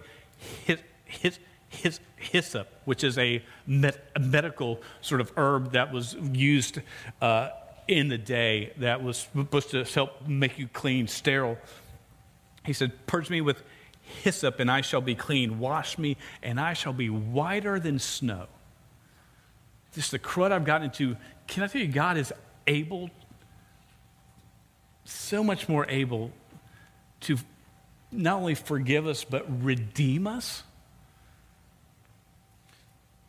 his, 0.66 0.80
his, 1.06 1.40
his, 1.70 2.02
hyssop, 2.18 2.68
which 2.84 3.06
is 3.06 3.18
a, 3.18 3.42
a, 3.70 4.20
medical 4.20 4.82
sort 5.00 5.22
of 5.22 5.32
herb 5.38 5.72
that 5.72 5.94
was 5.94 6.14
used 6.34 6.82
uh, 7.22 7.52
in 7.88 8.10
the 8.10 8.18
day 8.18 8.74
that 8.80 9.02
was 9.02 9.30
supposed 9.34 9.72
to 9.72 9.86
help 9.86 10.28
make 10.28 10.60
you 10.60 10.68
clean, 10.68 11.08
sterile. 11.08 11.58
He 12.66 12.74
said, 12.74 12.92
Purge 13.08 13.30
me 13.30 13.40
with 13.40 13.64
hyssop, 14.24 14.60
and 14.60 14.70
I 14.70 14.82
shall 14.82 15.02
be 15.02 15.16
clean. 15.16 15.60
Wash 15.60 15.98
me, 15.98 16.18
and 16.42 16.60
I 16.60 16.74
shall 16.74 16.94
be 16.94 17.10
whiter 17.10 17.80
than 17.80 18.00
snow. 18.00 18.48
Just 19.94 20.12
the 20.12 20.20
crud 20.20 20.52
I've 20.52 20.66
gotten 20.66 20.86
into. 20.86 21.18
Can 21.48 21.64
I 21.64 21.68
tell 21.68 21.82
you, 21.82 21.88
God 21.88 22.18
is 22.18 22.34
able, 22.68 23.10
so 25.06 25.44
much 25.44 25.70
more 25.70 25.86
able 25.90 26.32
to 27.22 27.38
not 28.12 28.38
only 28.38 28.56
forgive 28.56 29.08
us, 29.08 29.24
but 29.24 29.46
redeem 29.64 30.28
us. 30.28 30.64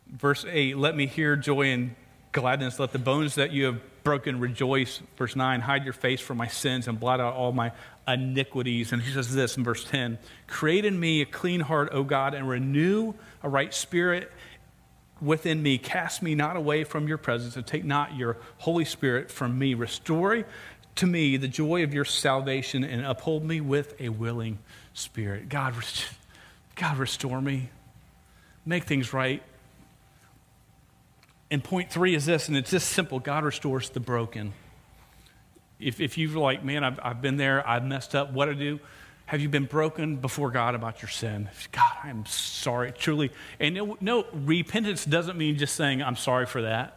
Verse 0.07 0.45
8 0.47 0.77
Let 0.77 0.95
me 0.95 1.05
hear 1.05 1.35
joy 1.35 1.67
and 1.67 1.95
gladness. 2.31 2.79
Let 2.79 2.91
the 2.91 2.99
bones 2.99 3.35
that 3.35 3.51
you 3.51 3.65
have 3.65 3.98
broken 4.09 4.39
rejoice. 4.39 5.03
Verse 5.17 5.35
9 5.35 5.61
Hide 5.61 5.83
your 5.83 5.93
face 5.93 6.19
from 6.19 6.37
my 6.37 6.47
sins 6.47 6.87
and 6.87 6.99
blot 6.99 7.19
out 7.19 7.35
all 7.35 7.51
my 7.51 7.71
iniquities. 8.07 8.91
And 8.91 9.03
he 9.03 9.13
says 9.13 9.35
this 9.35 9.55
in 9.55 9.63
verse 9.63 9.83
10 9.83 10.17
Create 10.47 10.83
in 10.83 10.99
me 10.99 11.21
a 11.21 11.27
clean 11.27 11.59
heart, 11.59 11.89
O 11.91 12.03
God, 12.03 12.33
and 12.33 12.49
renew 12.49 13.13
a 13.43 13.49
right 13.49 13.71
spirit 13.71 14.31
within 15.21 15.61
me. 15.61 15.77
Cast 15.77 16.23
me 16.23 16.33
not 16.33 16.55
away 16.55 16.83
from 16.85 17.07
your 17.07 17.19
presence, 17.19 17.55
and 17.55 17.67
take 17.67 17.85
not 17.85 18.15
your 18.15 18.37
Holy 18.57 18.83
Spirit 18.83 19.29
from 19.29 19.59
me. 19.59 19.75
Restore 19.75 20.43
to 20.95 21.05
me 21.05 21.37
the 21.37 21.47
joy 21.47 21.83
of 21.83 21.93
your 21.93 22.03
salvation, 22.03 22.83
and 22.83 23.05
uphold 23.05 23.43
me 23.43 23.61
with 23.61 23.93
a 24.01 24.09
willing 24.09 24.57
spirit. 24.95 25.49
God, 25.49 25.75
God, 26.73 26.97
restore 26.97 27.43
me. 27.43 27.69
Make 28.65 28.85
things 28.85 29.13
right. 29.13 29.43
And 31.51 31.63
point 31.63 31.89
three 31.89 32.13
is 32.15 32.25
this, 32.25 32.47
and 32.47 32.55
it's 32.55 32.71
just 32.71 32.89
simple 32.89 33.19
God 33.19 33.43
restores 33.43 33.89
the 33.89 33.99
broken. 33.99 34.53
If, 35.79 35.99
if 35.99 36.17
you're 36.17 36.37
like, 36.37 36.63
man, 36.63 36.83
I've, 36.83 36.99
I've 37.01 37.21
been 37.21 37.37
there, 37.37 37.67
I've 37.67 37.85
messed 37.85 38.13
up, 38.13 38.31
what 38.33 38.49
I 38.49 38.53
do? 38.53 38.79
Have 39.25 39.41
you 39.41 39.49
been 39.49 39.65
broken 39.65 40.17
before 40.17 40.51
God 40.51 40.75
about 40.75 41.01
your 41.01 41.09
sin? 41.09 41.49
God, 41.71 41.91
I'm 42.03 42.25
sorry, 42.25 42.91
truly. 42.91 43.31
And 43.59 43.75
no, 43.75 43.97
no, 44.01 44.25
repentance 44.33 45.05
doesn't 45.05 45.37
mean 45.37 45.57
just 45.57 45.75
saying, 45.75 46.01
I'm 46.01 46.15
sorry 46.15 46.47
for 46.47 46.63
that. 46.63 46.95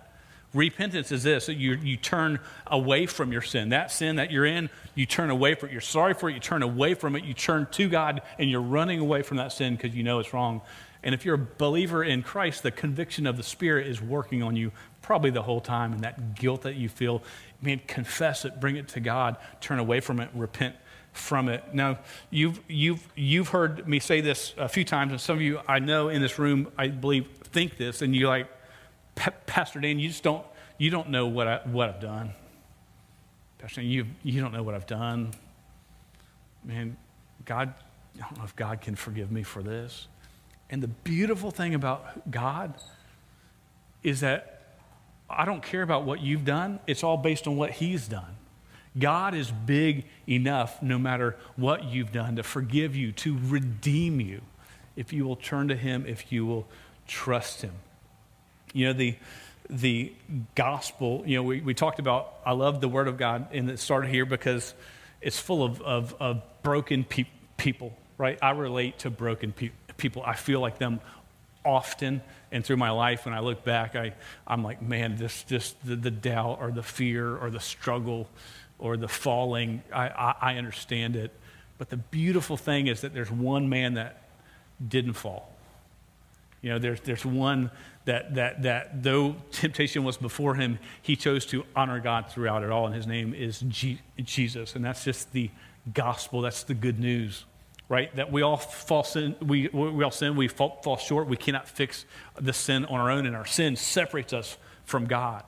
Repentance 0.55 1.13
is 1.13 1.23
this 1.23 1.49
you, 1.49 1.75
you 1.75 1.97
turn 1.97 2.41
away 2.67 3.07
from 3.07 3.33
your 3.33 3.43
sin. 3.43 3.71
That 3.71 3.91
sin 3.91 4.17
that 4.17 4.31
you're 4.31 4.47
in, 4.47 4.69
you 4.95 5.07
turn 5.07 5.31
away 5.31 5.55
from 5.55 5.71
it. 5.71 5.73
You're 5.73 5.81
sorry 5.81 6.15
for 6.15 6.29
it, 6.29 6.35
you 6.35 6.41
turn 6.41 6.63
away 6.63 6.95
from 6.95 7.17
it, 7.17 7.25
you 7.25 7.35
turn 7.35 7.67
to 7.73 7.89
God, 7.89 8.23
and 8.39 8.51
you're 8.51 8.61
running 8.61 8.99
away 9.01 9.23
from 9.23 9.39
that 9.39 9.53
sin 9.53 9.77
because 9.77 9.95
you 9.95 10.03
know 10.03 10.19
it's 10.19 10.35
wrong. 10.35 10.61
And 11.03 11.15
if 11.15 11.25
you're 11.25 11.35
a 11.35 11.47
believer 11.59 12.05
in 12.05 12.23
Christ, 12.23 12.63
the 12.63 12.71
conviction 12.71 13.27
of 13.27 13.37
the 13.37 13.43
Spirit 13.43 13.87
is 13.87 14.01
working 14.01 14.43
on 14.43 14.55
you 14.55 14.73
probably 15.01 15.31
the 15.31 15.43
whole 15.43 15.61
time, 15.61 15.93
and 15.93 16.03
that 16.03 16.37
guilt 16.37 16.63
that 16.63 16.77
you 16.77 16.89
feel 16.89 17.23
mean, 17.63 17.81
confess 17.87 18.45
it, 18.45 18.61
bring 18.61 18.77
it 18.77 18.89
to 18.89 19.01
God, 19.01 19.37
turn 19.61 19.79
away 19.79 20.01
from 20.01 20.21
it, 20.21 20.29
repent 20.35 20.75
from 21.13 21.49
it. 21.49 21.63
Now, 21.73 21.99
you've, 22.31 22.61
you've, 22.69 23.07
you've 23.15 23.49
heard 23.49 23.87
me 23.87 24.01
say 24.01 24.21
this 24.21 24.55
a 24.57 24.69
few 24.69 24.85
times, 24.85 25.13
and 25.13 25.21
some 25.21 25.37
of 25.37 25.43
you 25.43 25.61
I 25.69 25.79
know 25.79 26.09
in 26.09 26.21
this 26.21 26.39
room, 26.39 26.73
I 26.77 26.89
believe, 26.89 27.29
think 27.53 27.77
this, 27.77 28.03
and 28.03 28.17
you're 28.17 28.29
like, 28.29 28.49
Pastor 29.15 29.79
Dan, 29.79 29.99
you 29.99 30.09
just 30.09 30.23
don't, 30.23 30.45
you 30.79 30.91
don't 30.91 31.11
know 31.11 31.27
what, 31.27 31.47
I, 31.47 31.61
what 31.65 31.89
I've 31.89 32.01
done. 32.01 32.33
Pastor, 33.59 33.83
Dan, 33.83 33.91
you, 33.91 34.07
you 34.23 34.41
don't 34.41 34.53
know 34.53 34.63
what 34.63 34.75
I've 34.75 34.87
done. 34.87 35.33
Man, 36.65 36.97
God, 37.45 37.75
I 38.17 38.21
don't 38.21 38.39
know 38.39 38.45
if 38.45 38.57
God 38.57 38.81
can 38.81 38.97
forgive 38.97 39.31
me 39.31 39.43
for 39.43 39.63
this. 39.63 40.09
And 40.73 40.83
the 40.83 40.89
beautiful 40.89 41.51
thing 41.51 41.75
about 41.75 42.31
God 42.31 42.75
is 44.03 44.21
that 44.21 44.79
I 45.29 45.45
don't 45.45 45.63
care 45.63 45.83
about 45.83 46.05
what 46.05 46.21
you've 46.21 46.47
done, 46.47 46.81
it's 46.87 47.05
all 47.05 47.19
based 47.19 47.47
on 47.47 47.57
what 47.57 47.71
He's 47.71 48.09
done. 48.09 48.37
God 48.99 49.35
is 49.35 49.51
big 49.51 50.07
enough, 50.27 50.83
no 50.83 50.99
matter 50.99 51.37
what 51.57 51.85
you've 51.85 52.11
done, 52.11 52.37
to 52.37 52.43
forgive 52.43 52.97
you, 52.97 53.13
to 53.13 53.39
redeem 53.45 54.21
you, 54.21 54.41
if 54.97 55.13
you 55.13 55.25
will 55.27 55.37
turn 55.37 55.69
to 55.69 55.77
Him, 55.77 56.07
if 56.07 56.33
you 56.33 56.47
will 56.47 56.67
trust 57.07 57.61
Him. 57.61 57.73
You 58.73 58.87
know, 58.87 58.93
the, 58.95 59.17
the 59.69 60.13
gospel, 60.55 61.23
you 61.27 61.37
know, 61.37 61.43
we, 61.43 61.61
we 61.61 61.75
talked 61.75 61.99
about, 61.99 62.35
I 62.47 62.53
love 62.53 62.81
the 62.81 62.89
Word 62.89 63.09
of 63.09 63.19
God, 63.19 63.49
and 63.53 63.71
it 63.71 63.79
started 63.79 64.11
here 64.11 64.25
because 64.25 64.73
it's 65.21 65.39
full 65.39 65.63
of, 65.63 65.83
of, 65.83 66.15
of 66.19 66.43
broken 66.63 67.05
pe- 67.05 67.27
people, 67.59 67.95
right? 68.17 68.39
I 68.41 68.51
relate 68.51 69.01
to 69.01 69.11
broken 69.11 69.53
pe- 69.53 69.71
people. 69.97 70.23
I 70.25 70.35
feel 70.35 70.61
like 70.61 70.79
them 70.79 71.01
often 71.65 72.23
and 72.51 72.65
through 72.65 72.77
my 72.77 72.91
life. 72.91 73.25
When 73.25 73.35
i 73.35 73.41
look 73.41 73.65
back 73.65 73.95
I, 73.97 74.13
i'm 74.47 74.63
like 74.63 74.83
man 74.83 75.17
this, 75.17 75.43
this 75.45 75.75
the, 75.85 75.97
the 75.97 76.11
doubt 76.11 76.59
or 76.61 76.71
the 76.71 76.83
fear 76.83 77.37
or 77.37 77.51
the 77.51 77.61
struggle 77.61 78.29
or 78.79 78.97
the 78.97 79.09
falling 79.09 79.83
I, 79.93 80.09
I, 80.09 80.35
I 80.41 80.57
understand 80.57 81.17
it. 81.17 81.33
But 81.79 81.91
the 81.91 81.97
beautiful 81.97 82.57
thing 82.57 82.87
is 82.87 83.01
that 83.01 83.15
there's 83.15 83.31
one 83.31 83.69
man 83.69 83.95
that 83.95 84.23
didn't 84.87 85.15
fall. 85.15 85.51
You 86.61 86.71
know 86.71 86.79
there's, 86.79 87.01
there's 87.01 87.25
one 87.25 87.71
that, 88.05 88.35
that, 88.35 88.63
that 88.63 89.03
though 89.03 89.37
temptation 89.53 90.05
was 90.05 90.17
before 90.17 90.55
him 90.57 90.79
he 91.01 91.17
chose 91.17 91.47
to 91.47 91.65
honor 91.75 92.01
god 92.01 92.31
throughout 92.31 92.63
it 92.63 92.71
all 92.71 92.87
and 92.87 92.95
his 92.95 93.07
name 93.07 93.35
is 93.35 93.61
G- 93.69 94.01
jesus. 94.19 94.75
And 94.75 94.85
that's 94.85 95.05
just 95.05 95.33
the 95.33 95.51
gospel. 95.93 96.41
That's 96.41 96.65
the 96.65 96.75
good 96.75 96.99
news 96.99 97.45
right? 97.93 98.17
That 98.17 98.33
we 98.33 98.41
all 98.41 98.57
fall 98.57 99.05
sin, 99.05 99.37
we, 99.43 99.69
we 99.69 100.03
all 100.03 100.11
sin, 100.11 100.35
we 100.35 100.49
fall, 100.49 100.81
fall 100.83 100.97
short, 100.97 101.29
we 101.29 101.37
cannot 101.37 101.69
fix 101.69 102.07
the 102.41 102.55
sin 102.55 102.87
on 102.87 102.99
our 102.99 103.11
own, 103.11 103.27
and 103.27 103.37
our 103.37 103.45
sin 103.45 103.77
separates 103.77 104.33
us 104.33 104.57
from 104.87 105.05
God. 105.05 105.45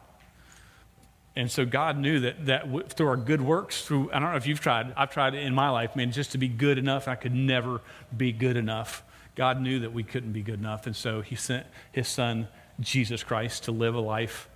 And 1.35 1.50
so 1.50 1.64
God 1.64 1.96
knew 1.96 2.20
that, 2.20 2.44
that 2.44 2.92
through 2.92 3.09
our 3.09 3.16
good 3.16 3.40
works, 3.40 3.87
through, 3.87 4.12
I 4.12 4.18
don't 4.18 4.30
know 4.30 4.37
if 4.37 4.46
you've 4.46 4.61
tried, 4.61 4.92
I've 4.94 5.11
tried 5.11 5.35
in 5.35 5.54
my 5.54 5.70
life, 5.70 5.96
man, 5.96 6.12
just 6.12 6.33
to 6.33 6.38
be 6.38 6.48
good 6.48 6.76
enough, 6.76 7.09
I 7.09 7.14
could 7.14 7.35
never 7.35 7.80
be 8.14 8.30
good 8.30 8.59
enough. 8.59 9.02
God 9.37 9.62
knew 9.62 9.78
that 9.78 9.94
we 9.94 10.02
couldn't 10.02 10.33
be 10.33 10.42
good 10.42 10.61
enough, 10.61 10.87
and 10.87 10.94
so 10.94 11.22
He 11.22 11.37
sent 11.37 11.66
His 11.92 12.09
Son, 12.09 12.48
Jesus 12.78 13.22
Christ, 13.22 13.64
to 13.64 13.72
live 13.72 13.94
a 13.94 14.00
life, 14.00 14.50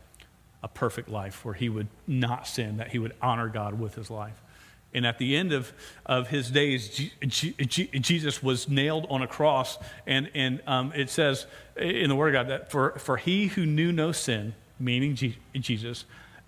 a 0.62 0.68
perfect 0.68 1.08
life, 1.08 1.42
where 1.42 1.54
He 1.54 1.70
would 1.70 1.88
not 2.06 2.46
sin, 2.46 2.76
that 2.76 2.88
He 2.88 2.98
would 2.98 3.14
honor 3.22 3.48
God 3.48 3.80
with 3.80 3.94
His 3.94 4.10
life. 4.10 4.42
And 4.94 5.06
at 5.06 5.18
the 5.18 5.36
end 5.36 5.52
of, 5.52 5.72
of 6.06 6.28
his 6.28 6.50
days, 6.50 6.88
G- 6.88 7.12
G- 7.26 7.90
Jesus 8.00 8.42
was 8.42 8.68
nailed 8.68 9.06
on 9.10 9.22
a 9.22 9.26
cross. 9.26 9.78
And, 10.06 10.30
and 10.34 10.62
um, 10.66 10.92
it 10.94 11.10
says 11.10 11.46
in 11.76 12.08
the 12.08 12.16
Word 12.16 12.34
of 12.34 12.46
God 12.46 12.50
that 12.50 12.70
for, 12.70 12.98
for 12.98 13.16
he 13.18 13.48
who 13.48 13.66
knew 13.66 13.92
no 13.92 14.12
sin, 14.12 14.54
meaning 14.80 15.14
G- 15.14 15.38
Jesus, 15.54 16.04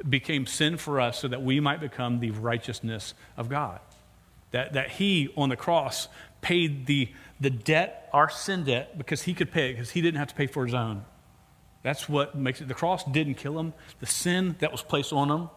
became 0.09 0.46
sin 0.46 0.79
for 0.79 1.00
us 1.00 1.18
so 1.18 1.29
that 1.29 1.42
we 1.42 1.61
might 1.61 1.81
become 1.81 2.20
the 2.20 2.31
righteousness 2.31 3.12
of 3.37 3.50
God. 3.50 3.81
That, 4.53 4.72
that 4.72 4.90
he 4.92 5.33
on 5.37 5.50
the 5.50 5.57
cross 5.57 6.09
paid 6.40 6.87
the, 6.87 7.11
the 7.40 7.50
debt, 7.50 8.09
our 8.12 8.31
sin 8.31 8.64
debt, 8.64 8.96
because 8.96 9.22
he 9.22 9.35
could 9.35 9.53
pay 9.53 9.70
it, 9.70 9.72
because 9.74 9.90
he 9.90 10.00
didn't 10.00 10.18
have 10.18 10.29
to 10.29 10.35
pay 10.35 10.46
for 10.46 10.64
his 10.64 10.74
own. 10.74 11.05
That's 11.83 12.09
what 12.09 12.35
makes 12.35 12.61
it. 12.61 12.68
The 12.68 12.74
cross 12.74 13.05
didn't 13.05 13.35
kill 13.35 13.59
him. 13.59 13.74
The 14.00 14.07
sin 14.07 14.57
that 14.61 14.72
was 14.72 14.83
placed 14.83 15.12
on 15.12 15.31
him 15.31 15.50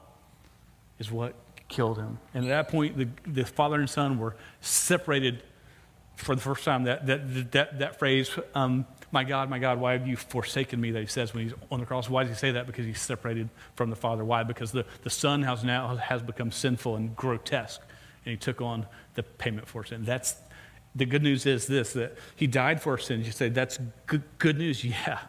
is 0.99 1.11
what 1.11 1.33
killed 1.73 1.97
him. 1.97 2.19
And 2.35 2.45
at 2.45 2.49
that 2.49 2.67
point, 2.69 2.97
the, 2.97 3.07
the 3.25 3.45
father 3.45 3.79
and 3.79 3.89
son 3.89 4.19
were 4.19 4.35
separated 4.61 5.41
for 6.15 6.35
the 6.35 6.41
first 6.41 6.63
time. 6.63 6.83
That, 6.83 7.07
that, 7.07 7.51
that, 7.51 7.79
that 7.79 7.99
phrase, 7.99 8.29
um, 8.53 8.85
my 9.11 9.23
God, 9.23 9.49
my 9.49 9.57
God, 9.57 9.79
why 9.79 9.93
have 9.93 10.07
you 10.07 10.15
forsaken 10.15 10.79
me, 10.79 10.91
that 10.91 11.01
he 11.01 11.07
says 11.07 11.33
when 11.33 11.45
he's 11.45 11.53
on 11.71 11.79
the 11.79 11.85
cross. 11.87 12.07
Why 12.09 12.23
does 12.23 12.31
he 12.31 12.37
say 12.37 12.51
that? 12.51 12.67
Because 12.67 12.85
he's 12.85 13.01
separated 13.01 13.49
from 13.75 13.89
the 13.89 13.95
father. 13.95 14.23
Why? 14.23 14.43
Because 14.43 14.71
the, 14.71 14.85
the 15.01 15.09
son 15.09 15.41
has 15.41 15.63
now 15.63 15.95
has 15.95 16.21
become 16.21 16.51
sinful 16.51 16.95
and 16.95 17.15
grotesque, 17.15 17.81
and 18.23 18.31
he 18.31 18.37
took 18.37 18.61
on 18.61 18.85
the 19.15 19.23
payment 19.23 19.67
for 19.67 19.83
sin. 19.83 20.03
That's 20.05 20.35
the 20.95 21.05
good 21.05 21.23
news 21.23 21.47
is 21.47 21.65
this 21.65 21.93
that 21.93 22.17
he 22.35 22.45
died 22.45 22.81
for 22.81 22.91
our 22.91 22.97
sins. 22.99 23.25
You 23.25 23.31
say, 23.31 23.49
that's 23.49 23.79
good, 24.05 24.23
good 24.37 24.57
news. 24.57 24.83
Yeah. 25.07 25.19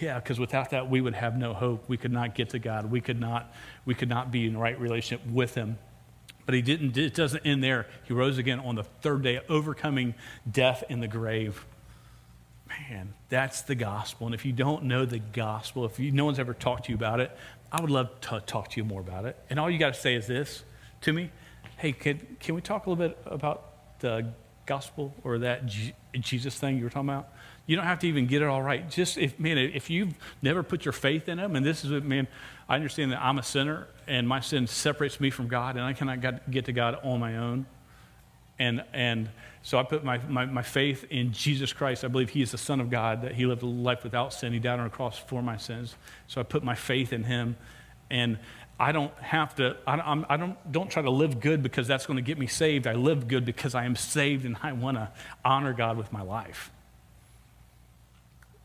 Yeah, 0.00 0.18
because 0.18 0.38
without 0.38 0.70
that, 0.70 0.90
we 0.90 1.00
would 1.00 1.14
have 1.14 1.36
no 1.36 1.54
hope. 1.54 1.88
We 1.88 1.96
could 1.96 2.12
not 2.12 2.34
get 2.34 2.50
to 2.50 2.58
God. 2.58 2.90
We 2.90 3.00
could 3.00 3.20
not, 3.20 3.52
we 3.84 3.94
could 3.94 4.08
not 4.08 4.30
be 4.30 4.46
in 4.46 4.56
right 4.56 4.78
relationship 4.80 5.26
with 5.26 5.54
Him. 5.54 5.78
But 6.44 6.54
He 6.54 6.62
didn't. 6.62 6.96
It 6.96 7.14
doesn't 7.14 7.46
end 7.46 7.62
there. 7.62 7.86
He 8.04 8.12
rose 8.12 8.38
again 8.38 8.60
on 8.60 8.74
the 8.74 8.82
third 8.82 9.22
day, 9.22 9.40
overcoming 9.48 10.14
death 10.50 10.84
in 10.88 11.00
the 11.00 11.08
grave. 11.08 11.64
Man, 12.68 13.14
that's 13.28 13.62
the 13.62 13.76
gospel. 13.76 14.26
And 14.26 14.34
if 14.34 14.44
you 14.44 14.52
don't 14.52 14.84
know 14.84 15.06
the 15.06 15.20
gospel, 15.20 15.84
if 15.84 15.98
you, 16.00 16.10
no 16.10 16.24
one's 16.24 16.40
ever 16.40 16.52
talked 16.52 16.86
to 16.86 16.90
you 16.90 16.96
about 16.96 17.20
it, 17.20 17.36
I 17.70 17.80
would 17.80 17.90
love 17.90 18.20
to 18.22 18.40
talk 18.40 18.70
to 18.70 18.80
you 18.80 18.84
more 18.84 19.00
about 19.00 19.24
it. 19.24 19.38
And 19.48 19.60
all 19.60 19.70
you 19.70 19.78
got 19.78 19.94
to 19.94 20.00
say 20.00 20.14
is 20.14 20.26
this 20.26 20.64
to 21.02 21.12
me: 21.12 21.30
Hey, 21.76 21.92
can, 21.92 22.36
can 22.40 22.54
we 22.56 22.60
talk 22.60 22.86
a 22.86 22.90
little 22.90 23.08
bit 23.08 23.18
about 23.24 24.00
the 24.00 24.32
gospel 24.66 25.14
or 25.24 25.38
that 25.38 25.62
Jesus 26.12 26.58
thing 26.58 26.78
you 26.78 26.84
were 26.84 26.90
talking 26.90 27.08
about? 27.08 27.28
You 27.66 27.74
don't 27.74 27.84
have 27.84 27.98
to 28.00 28.08
even 28.08 28.26
get 28.26 28.42
it 28.42 28.48
all 28.48 28.62
right. 28.62 28.88
Just 28.88 29.18
if 29.18 29.38
man, 29.40 29.58
if 29.58 29.90
you've 29.90 30.14
never 30.42 30.62
put 30.62 30.84
your 30.84 30.92
faith 30.92 31.28
in 31.28 31.38
Him, 31.38 31.56
and 31.56 31.66
this 31.66 31.84
is 31.84 31.90
what, 31.90 32.04
man, 32.04 32.28
I 32.68 32.76
understand 32.76 33.12
that 33.12 33.20
I'm 33.20 33.38
a 33.38 33.42
sinner 33.42 33.88
and 34.06 34.28
my 34.28 34.40
sin 34.40 34.66
separates 34.66 35.20
me 35.20 35.30
from 35.30 35.48
God, 35.48 35.76
and 35.76 35.84
I 35.84 35.92
cannot 35.92 36.50
get 36.50 36.66
to 36.66 36.72
God 36.72 36.98
on 37.02 37.18
my 37.18 37.36
own. 37.36 37.66
And 38.58 38.84
and 38.92 39.28
so 39.62 39.78
I 39.78 39.82
put 39.82 40.04
my, 40.04 40.18
my, 40.28 40.46
my 40.46 40.62
faith 40.62 41.04
in 41.10 41.32
Jesus 41.32 41.72
Christ. 41.72 42.04
I 42.04 42.08
believe 42.08 42.30
He 42.30 42.40
is 42.40 42.52
the 42.52 42.58
Son 42.58 42.80
of 42.80 42.88
God, 42.88 43.22
that 43.22 43.34
He 43.34 43.46
lived 43.46 43.62
a 43.62 43.66
life 43.66 44.04
without 44.04 44.32
sin. 44.32 44.52
He 44.52 44.60
died 44.60 44.78
on 44.78 44.86
a 44.86 44.90
cross 44.90 45.18
for 45.18 45.42
my 45.42 45.56
sins. 45.56 45.96
So 46.28 46.40
I 46.40 46.44
put 46.44 46.62
my 46.62 46.76
faith 46.76 47.12
in 47.12 47.24
Him, 47.24 47.56
and 48.08 48.38
I 48.78 48.92
don't 48.92 49.14
have 49.18 49.54
to, 49.56 49.76
I, 49.86 49.94
I'm, 49.94 50.26
I 50.28 50.36
don't, 50.36 50.70
don't 50.70 50.90
try 50.90 51.02
to 51.02 51.10
live 51.10 51.40
good 51.40 51.62
because 51.62 51.86
that's 51.86 52.04
going 52.06 52.18
to 52.18 52.22
get 52.22 52.38
me 52.38 52.46
saved. 52.46 52.86
I 52.86 52.92
live 52.92 53.26
good 53.26 53.44
because 53.44 53.74
I 53.74 53.84
am 53.86 53.96
saved 53.96 54.44
and 54.44 54.56
I 54.62 54.72
want 54.72 54.98
to 54.98 55.10
honor 55.44 55.72
God 55.72 55.96
with 55.96 56.12
my 56.12 56.22
life. 56.22 56.70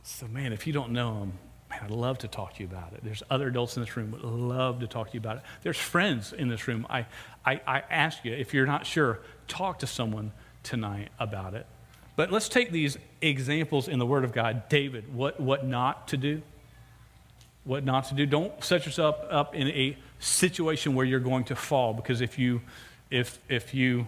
So, 0.04 0.28
man, 0.28 0.52
if 0.52 0.68
you 0.68 0.74
don't 0.74 0.92
know 0.92 1.20
him, 1.20 1.34
man, 1.70 1.80
I'd 1.84 1.92
love 1.92 2.18
to 2.20 2.28
talk 2.28 2.56
to 2.56 2.60
you 2.64 2.68
about 2.68 2.92
it. 2.92 3.02
There's 3.04 3.24
other 3.30 3.48
adults 3.48 3.78
in 3.78 3.84
this 3.84 3.96
room 3.96 4.12
would 4.12 4.24
love 4.24 4.82
to 4.82 4.88
talk 4.88 5.08
to 5.08 5.14
you 5.14 5.20
about 5.20 5.38
it. 5.38 5.44
There's 5.62 5.78
friends 5.78 6.34
in 6.34 6.50
this 6.50 6.68
room. 6.68 6.86
I, 6.90 7.06
I, 7.46 7.62
I 7.66 7.84
ask 7.90 8.26
you, 8.26 8.34
if 8.34 8.54
you're 8.54 8.66
not 8.66 8.86
sure, 8.86 9.20
talk 9.48 9.80
to 9.80 9.88
someone 9.88 10.34
tonight 10.64 11.10
about 11.20 11.54
it. 11.54 11.66
But 12.18 12.32
let's 12.32 12.50
take 12.50 12.72
these 12.72 12.98
examples 13.22 13.88
in 13.88 13.98
the 13.98 14.06
Word 14.06 14.26
of 14.26 14.34
God. 14.34 14.68
David, 14.68 15.14
what, 15.14 15.40
what 15.40 15.66
not 15.66 16.10
to 16.10 16.18
do. 16.18 16.42
What 17.64 17.84
not 17.84 18.06
to 18.06 18.16
do. 18.16 18.26
Don't 18.26 18.64
set 18.64 18.86
yourself 18.86 19.18
up 19.30 19.56
in 19.56 19.68
a 19.68 19.98
situation 20.20 20.96
where 20.96 21.06
you're 21.06 21.20
going 21.20 21.44
to 21.46 21.56
fall 21.56 21.94
because 21.94 22.22
if 22.22 22.40
you, 22.40 22.62
if, 23.10 23.40
if 23.50 23.74
you 23.74 24.08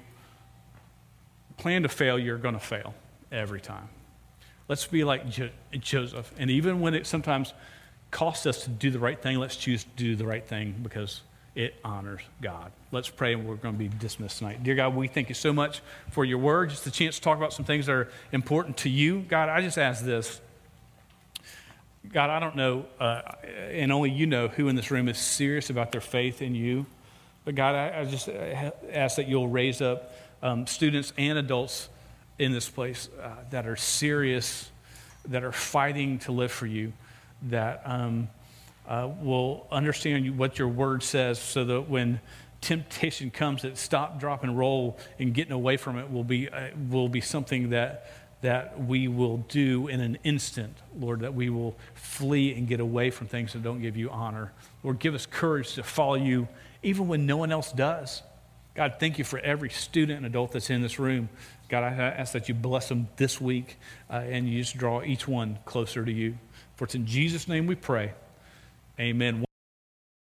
plan 1.58 1.84
to 1.84 1.90
fail, 1.90 2.18
you're 2.18 2.38
going 2.38 2.56
to 2.56 2.60
fail 2.60 2.94
every 3.32 3.62
time. 3.62 3.90
Let's 4.68 4.88
be 4.88 5.04
like 5.04 5.30
jo- 5.30 5.50
Joseph. 5.72 6.32
And 6.38 6.50
even 6.50 6.80
when 6.80 6.94
it 6.94 7.06
sometimes 7.06 7.54
costs 8.12 8.46
us 8.46 8.64
to 8.64 8.70
do 8.70 8.90
the 8.90 9.00
right 9.00 9.22
thing, 9.22 9.38
let's 9.38 9.56
choose 9.56 9.84
to 9.84 9.90
do 9.96 10.16
the 10.16 10.26
right 10.26 10.46
thing 10.46 10.76
because 10.82 11.22
it 11.56 11.76
honors 11.84 12.22
God. 12.42 12.72
Let's 12.92 13.10
pray, 13.10 13.34
and 13.34 13.46
we're 13.46 13.56
going 13.56 13.76
to 13.76 13.80
be 13.80 13.88
dismissed 13.88 14.40
tonight. 14.40 14.64
Dear 14.64 14.76
God, 14.76 14.96
we 14.96 15.08
thank 15.08 15.30
you 15.30 15.36
so 15.36 15.54
much 15.54 15.82
for 16.10 16.26
your 16.26 16.40
word, 16.40 16.70
just 16.72 16.88
a 16.88 16.92
chance 16.92 17.16
to 17.16 17.22
talk 17.22 17.38
about 17.38 17.54
some 17.54 17.66
things 17.66 17.86
that 17.86 17.94
are 17.94 18.10
important 18.32 18.78
to 18.78 18.90
you. 18.90 19.22
God, 19.22 19.50
I 19.50 19.62
just 19.62 19.78
ask 19.78 20.04
this. 20.04 20.42
God, 22.12 22.30
I 22.30 22.40
don't 22.40 22.56
know, 22.56 22.86
uh, 23.00 23.22
and 23.72 23.92
only 23.92 24.12
you 24.12 24.26
know 24.26 24.50
who 24.50 24.68
in 24.68 24.76
this 24.76 24.92
room 24.92 25.08
is 25.08 25.18
serious 25.18 25.70
about 25.70 25.92
their 25.92 26.02
faith 26.02 26.42
in 26.42 26.54
you. 26.54 26.86
But 27.46 27.56
God, 27.56 27.76
I, 27.76 28.02
I 28.02 28.06
just 28.06 28.30
ask 28.30 29.16
that 29.16 29.28
you'll 29.28 29.48
raise 29.48 29.82
up 29.82 30.14
um, 30.42 30.68
students 30.68 31.14
and 31.18 31.38
adults 31.38 31.90
in 32.40 32.52
this 32.52 32.70
place 32.70 33.10
uh, 33.22 33.30
that 33.52 33.66
are 33.66 33.76
serious, 33.76 34.70
that 35.26 35.44
are 35.44 35.52
fighting 35.52 36.20
to 36.20 36.32
live 36.32 36.52
for 36.52 36.68
you, 36.68 36.94
that 37.44 37.82
um, 37.86 38.30
uh, 38.88 39.10
will 39.22 39.68
understand 39.72 40.38
what 40.38 40.60
your 40.60 40.68
word 40.68 41.04
says 41.04 41.40
so 41.40 41.64
that 41.64 41.90
when 41.90 42.20
temptation 42.60 43.30
comes, 43.30 43.62
that 43.62 43.78
stop, 43.78 44.20
drop, 44.20 44.44
and 44.44 44.58
roll 44.58 44.98
and 45.20 45.34
getting 45.34 45.52
away 45.54 45.78
from 45.78 45.98
it 45.98 46.12
will 46.12 46.24
be, 46.24 46.50
uh, 46.50 46.70
will 46.90 47.10
be 47.10 47.22
something 47.22 47.70
that, 47.70 48.12
that 48.44 48.84
we 48.84 49.08
will 49.08 49.38
do 49.38 49.88
in 49.88 50.02
an 50.02 50.18
instant, 50.26 50.76
Lord, 51.00 51.22
that 51.22 51.34
we 51.34 51.50
will 51.50 51.78
flee 51.96 52.54
and 52.54 52.68
get 52.68 52.82
away 52.82 53.10
from 53.10 53.28
things 53.28 53.54
that 53.54 53.64
don't 53.64 53.82
give 53.82 53.96
you 53.96 54.10
honor. 54.10 54.52
Lord, 54.84 55.00
give 55.00 55.16
us 55.16 55.26
courage 55.26 55.76
to 55.76 55.84
follow 55.84 56.16
you 56.16 56.50
even 56.84 57.08
when 57.08 57.26
no 57.26 57.38
one 57.38 57.54
else 57.54 57.72
does. 57.72 58.22
God, 58.76 58.96
thank 59.00 59.18
you 59.18 59.24
for 59.24 59.40
every 59.40 59.70
student 59.70 60.18
and 60.18 60.26
adult 60.26 60.52
that's 60.52 60.70
in 60.70 60.82
this 60.82 61.00
room. 61.00 61.30
God, 61.70 61.84
I 61.84 61.94
ask 61.94 62.34
that 62.34 62.50
you 62.50 62.54
bless 62.54 62.90
them 62.90 63.08
this 63.16 63.40
week 63.40 63.78
uh, 64.10 64.16
and 64.16 64.50
you 64.50 64.62
just 64.62 64.76
draw 64.76 65.02
each 65.02 65.26
one 65.26 65.58
closer 65.64 66.04
to 66.04 66.12
you. 66.12 66.38
For 66.76 66.84
it's 66.84 66.96
in 66.96 67.06
Jesus' 67.06 67.48
name 67.48 67.66
we 67.66 67.76
pray. 67.76 68.12
Amen. 69.00 69.46